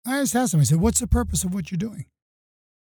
I 0.05 0.21
just 0.21 0.35
asked 0.35 0.55
him. 0.55 0.61
I 0.61 0.63
said, 0.63 0.79
"What's 0.79 0.99
the 0.99 1.07
purpose 1.07 1.43
of 1.43 1.53
what 1.53 1.69
you're 1.69 1.77
doing?" 1.77 2.05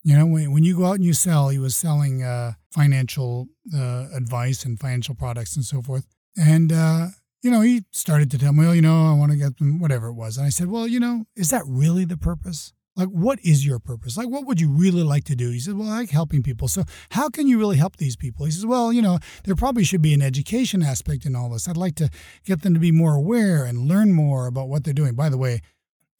You 0.04 0.16
know, 0.16 0.26
when, 0.26 0.52
when 0.52 0.62
you 0.62 0.76
go 0.76 0.86
out 0.86 0.94
and 0.94 1.04
you 1.04 1.12
sell, 1.12 1.48
he 1.48 1.58
was 1.58 1.74
selling 1.74 2.22
uh, 2.22 2.52
financial 2.70 3.48
uh, 3.74 4.06
advice 4.14 4.64
and 4.64 4.78
financial 4.78 5.16
products 5.16 5.56
and 5.56 5.64
so 5.64 5.82
forth. 5.82 6.06
And, 6.36 6.72
uh, 6.72 7.08
you 7.42 7.50
know, 7.50 7.62
he 7.62 7.82
started 7.90 8.30
to 8.30 8.38
tell 8.38 8.52
me, 8.52 8.64
well, 8.64 8.74
you 8.74 8.82
know, 8.82 9.06
I 9.06 9.14
want 9.14 9.32
to 9.32 9.38
get 9.38 9.58
them, 9.58 9.80
whatever 9.80 10.06
it 10.06 10.14
was. 10.14 10.36
And 10.36 10.46
I 10.46 10.50
said, 10.50 10.68
well, 10.68 10.86
you 10.86 11.00
know, 11.00 11.24
is 11.34 11.50
that 11.50 11.64
really 11.66 12.04
the 12.04 12.16
purpose? 12.16 12.72
Like, 12.98 13.10
what 13.10 13.38
is 13.44 13.64
your 13.64 13.78
purpose? 13.78 14.16
Like, 14.16 14.28
what 14.28 14.44
would 14.44 14.60
you 14.60 14.68
really 14.68 15.04
like 15.04 15.22
to 15.26 15.36
do? 15.36 15.50
He 15.50 15.60
said, 15.60 15.78
Well, 15.78 15.88
I 15.88 16.00
like 16.00 16.10
helping 16.10 16.42
people. 16.42 16.66
So, 16.66 16.82
how 17.12 17.28
can 17.28 17.46
you 17.46 17.56
really 17.56 17.76
help 17.76 17.96
these 17.96 18.16
people? 18.16 18.44
He 18.44 18.50
says, 18.50 18.66
Well, 18.66 18.92
you 18.92 19.00
know, 19.00 19.20
there 19.44 19.54
probably 19.54 19.84
should 19.84 20.02
be 20.02 20.14
an 20.14 20.20
education 20.20 20.82
aspect 20.82 21.24
in 21.24 21.36
all 21.36 21.48
this. 21.48 21.68
I'd 21.68 21.76
like 21.76 21.94
to 21.94 22.10
get 22.44 22.62
them 22.62 22.74
to 22.74 22.80
be 22.80 22.90
more 22.90 23.14
aware 23.14 23.64
and 23.64 23.86
learn 23.86 24.12
more 24.12 24.48
about 24.48 24.68
what 24.68 24.82
they're 24.82 24.92
doing. 24.92 25.14
By 25.14 25.28
the 25.28 25.38
way, 25.38 25.60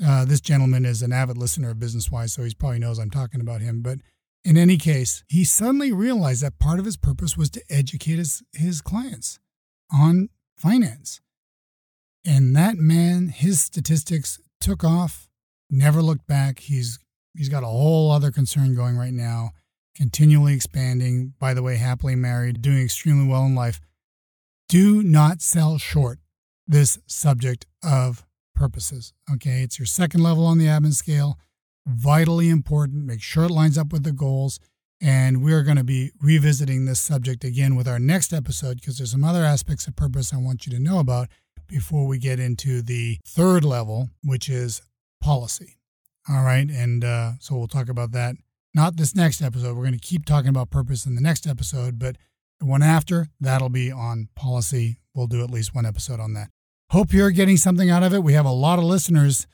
uh, 0.05 0.25
this 0.25 0.41
gentleman 0.41 0.85
is 0.85 1.03
an 1.03 1.13
avid 1.13 1.37
listener 1.37 1.71
of 1.71 1.81
Business 1.81 2.13
Wise, 2.13 2.33
so 2.33 2.45
he 2.45 2.55
probably 2.55 2.79
knows 2.79 3.01
I'm 3.01 3.11
talking 3.11 3.41
about 3.41 3.61
him. 3.61 3.83
But 3.83 3.99
in 4.45 4.57
any 4.57 4.77
case, 4.77 5.25
he 5.27 5.45
suddenly 5.45 5.93
realized 5.93 6.45
that 6.45 6.61
part 6.61 6.79
of 6.79 6.85
his 6.85 6.97
purpose 6.97 7.37
was 7.37 7.51
to 7.51 7.63
educate 7.69 8.19
his, 8.19 8.45
his 8.53 8.81
clients 8.81 9.41
on 9.93 10.29
finance. 10.57 11.21
And 12.25 12.55
that 12.55 12.77
man, 12.77 13.29
his 13.29 13.61
statistics 13.61 14.39
took 14.61 14.85
off 14.85 15.28
never 15.71 16.03
looked 16.03 16.27
back. 16.27 16.61
He's 16.61 16.99
he's 17.35 17.49
got 17.49 17.63
a 17.63 17.67
whole 17.67 18.11
other 18.11 18.31
concern 18.31 18.75
going 18.75 18.97
right 18.97 19.13
now, 19.13 19.51
continually 19.95 20.55
expanding. 20.55 21.35
By 21.39 21.55
the 21.55 21.63
way, 21.63 21.77
happily 21.77 22.17
married, 22.17 22.63
doing 22.63 22.83
extremely 22.83 23.29
well 23.29 23.45
in 23.45 23.55
life. 23.55 23.81
Do 24.69 25.03
not 25.03 25.41
sell 25.41 25.79
short 25.79 26.19
this 26.67 26.99
subject 27.07 27.67
of 27.83 28.27
purposes. 28.55 29.15
Okay, 29.33 29.63
it's 29.63 29.79
your 29.79 29.87
second 29.87 30.23
level 30.23 30.45
on 30.45 30.59
the 30.59 30.67
admin 30.67 30.93
scale, 30.93 31.39
vitally 31.87 32.51
important. 32.51 33.07
Make 33.07 33.23
sure 33.23 33.45
it 33.45 33.51
lines 33.51 33.79
up 33.79 33.93
with 33.93 34.05
the 34.05 34.13
goals. 34.13 34.61
And 35.01 35.45
we're 35.45 35.63
going 35.63 35.77
to 35.77 35.85
be 35.85 36.11
revisiting 36.21 36.85
this 36.85 36.99
subject 36.99 37.45
again 37.45 37.77
with 37.77 37.87
our 37.87 38.01
next 38.01 38.33
episode 38.33 38.81
because 38.81 38.99
there's 38.99 39.13
some 39.13 39.23
other 39.23 39.45
aspects 39.45 39.87
of 39.87 39.95
purpose 39.95 40.35
I 40.35 40.39
want 40.39 40.67
you 40.67 40.73
to 40.73 40.83
know 40.83 40.99
about 40.99 41.29
before 41.69 42.07
we 42.07 42.19
get 42.19 42.41
into 42.41 42.83
the 42.83 43.19
third 43.25 43.65
level, 43.65 44.11
which 44.25 44.49
is 44.49 44.83
policy. 45.21 45.79
All 46.29 46.43
right. 46.43 46.69
And 46.69 47.05
uh, 47.05 47.33
so 47.41 47.57
we'll 47.57 47.69
talk 47.69 47.89
about 47.89 48.13
that. 48.13 48.37
Not 48.75 48.97
this 48.97 49.15
next 49.15 49.41
episode. 49.41 49.77
We're 49.77 49.85
going 49.85 49.93
to 49.93 49.99
keep 49.99 50.25
talking 50.25 50.51
about 50.51 50.71
purpose 50.71 51.07
in 51.07 51.15
the 51.15 51.21
next 51.23 51.47
episode, 51.47 51.99
but 51.99 52.17
the 52.61 52.67
one 52.67 52.83
after, 52.83 53.29
that'll 53.41 53.71
be 53.71 53.91
on 53.91 54.29
policy. 54.35 54.99
We'll 55.15 55.27
do 55.27 55.43
at 55.43 55.51
least 55.51 55.75
one 55.75 55.87
episode 55.87 56.21
on 56.21 56.35
that. 56.35 56.51
Hope 56.91 57.13
you're 57.13 57.31
getting 57.31 57.57
something 57.57 57.91
out 57.91 58.03
of 58.03 58.13
it. 58.15 58.23
We 58.23 58.35
have 58.35 58.47
a 58.47 58.51
lot 58.51 58.79
of 58.79 58.85
listeners 58.85 59.47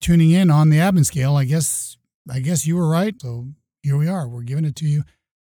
tuning 0.00 0.30
in 0.30 0.50
on 0.50 0.70
the 0.70 0.78
admin 0.78 1.04
scale. 1.04 1.36
I 1.36 1.44
guess 1.44 1.96
I 2.30 2.40
guess 2.40 2.66
you 2.66 2.76
were 2.76 2.88
right. 2.88 3.14
So 3.20 3.48
here 3.82 3.96
we 3.96 4.08
are. 4.08 4.28
We're 4.28 4.42
giving 4.42 4.64
it 4.64 4.76
to 4.76 4.86
you. 4.86 5.04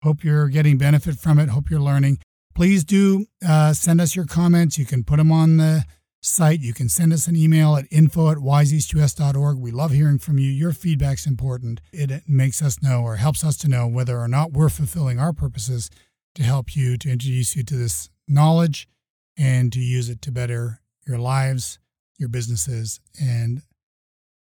Hope 0.03 0.23
you're 0.23 0.47
getting 0.47 0.77
benefit 0.77 1.15
from 1.17 1.39
it. 1.39 1.49
Hope 1.49 1.69
you're 1.69 1.79
learning. 1.79 2.19
Please 2.55 2.83
do 2.83 3.25
uh, 3.47 3.73
send 3.73 4.01
us 4.01 4.15
your 4.15 4.25
comments. 4.25 4.77
You 4.77 4.85
can 4.85 5.03
put 5.03 5.17
them 5.17 5.31
on 5.31 5.57
the 5.57 5.85
site. 6.21 6.59
You 6.59 6.73
can 6.73 6.89
send 6.89 7.13
us 7.13 7.27
an 7.27 7.35
email 7.35 7.75
at 7.75 7.85
info 7.91 8.29
at 8.29 8.37
wiseeast2s.org. 8.37 9.57
We 9.57 9.71
love 9.71 9.91
hearing 9.91 10.19
from 10.19 10.37
you. 10.37 10.49
Your 10.49 10.73
feedback's 10.73 11.25
important. 11.25 11.81
It 11.91 12.23
makes 12.27 12.61
us 12.61 12.81
know 12.81 13.01
or 13.01 13.15
helps 13.15 13.43
us 13.43 13.57
to 13.57 13.69
know 13.69 13.87
whether 13.87 14.19
or 14.19 14.27
not 14.27 14.51
we're 14.51 14.69
fulfilling 14.69 15.19
our 15.19 15.33
purposes 15.33 15.89
to 16.35 16.43
help 16.43 16.75
you, 16.75 16.97
to 16.97 17.09
introduce 17.09 17.55
you 17.55 17.63
to 17.63 17.75
this 17.75 18.09
knowledge 18.27 18.87
and 19.37 19.71
to 19.73 19.79
use 19.79 20.09
it 20.09 20.21
to 20.23 20.31
better 20.31 20.81
your 21.07 21.17
lives, 21.17 21.79
your 22.17 22.29
businesses. 22.29 22.99
And 23.19 23.61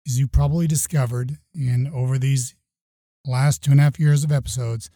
as 0.07 0.19
you 0.19 0.29
probably 0.29 0.67
discovered 0.67 1.39
in 1.55 1.91
over 1.93 2.19
these 2.19 2.55
last 3.27 3.63
two 3.63 3.73
and 3.73 3.81
a 3.81 3.85
half 3.85 3.99
years 3.99 4.25
of 4.25 4.33
episodes, 4.33 4.91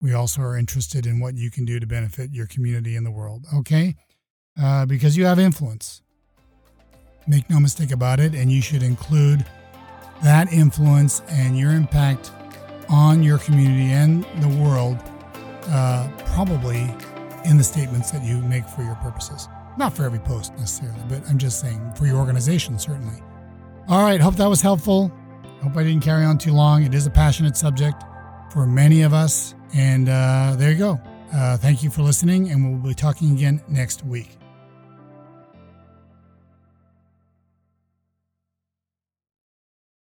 we 0.00 0.12
also 0.12 0.42
are 0.42 0.56
interested 0.56 1.06
in 1.06 1.18
what 1.18 1.34
you 1.34 1.50
can 1.50 1.64
do 1.64 1.80
to 1.80 1.86
benefit 1.86 2.30
your 2.32 2.46
community 2.46 2.94
and 2.94 3.06
the 3.06 3.10
world. 3.10 3.46
Okay? 3.54 3.96
Uh, 4.60 4.86
because 4.86 5.16
you 5.16 5.24
have 5.24 5.38
influence. 5.38 6.02
Make 7.26 7.48
no 7.48 7.58
mistake 7.58 7.90
about 7.90 8.20
it, 8.20 8.34
and 8.34 8.52
you 8.52 8.60
should 8.60 8.82
include 8.82 9.44
that 10.22 10.52
influence 10.52 11.22
and 11.28 11.58
your 11.58 11.72
impact 11.72 12.30
on 12.88 13.22
your 13.22 13.38
community 13.38 13.92
and 13.92 14.24
the 14.42 14.48
world, 14.62 14.98
uh, 15.68 16.08
probably 16.26 16.88
in 17.44 17.56
the 17.56 17.64
statements 17.64 18.10
that 18.10 18.22
you 18.22 18.38
make 18.42 18.66
for 18.66 18.82
your 18.82 18.94
purposes. 18.96 19.48
Not 19.76 19.94
for 19.94 20.04
every 20.04 20.18
post 20.20 20.52
necessarily, 20.56 21.00
but 21.08 21.22
I'm 21.28 21.38
just 21.38 21.60
saying 21.60 21.92
for 21.96 22.06
your 22.06 22.16
organization, 22.16 22.78
certainly. 22.78 23.20
All 23.88 24.02
right, 24.02 24.20
hope 24.20 24.36
that 24.36 24.48
was 24.48 24.60
helpful. 24.60 25.10
Hope 25.62 25.76
I 25.76 25.82
didn't 25.82 26.02
carry 26.02 26.24
on 26.24 26.38
too 26.38 26.52
long. 26.52 26.84
It 26.84 26.94
is 26.94 27.06
a 27.06 27.10
passionate 27.10 27.56
subject 27.56 28.02
for 28.52 28.66
many 28.66 29.02
of 29.02 29.12
us. 29.12 29.54
And 29.74 30.08
uh, 30.08 30.54
there 30.56 30.70
you 30.70 30.78
go. 30.78 31.00
Uh, 31.32 31.56
thank 31.56 31.82
you 31.82 31.90
for 31.90 32.02
listening, 32.02 32.50
and 32.50 32.82
we'll 32.82 32.90
be 32.90 32.94
talking 32.94 33.32
again 33.32 33.60
next 33.68 34.04
week. 34.04 34.38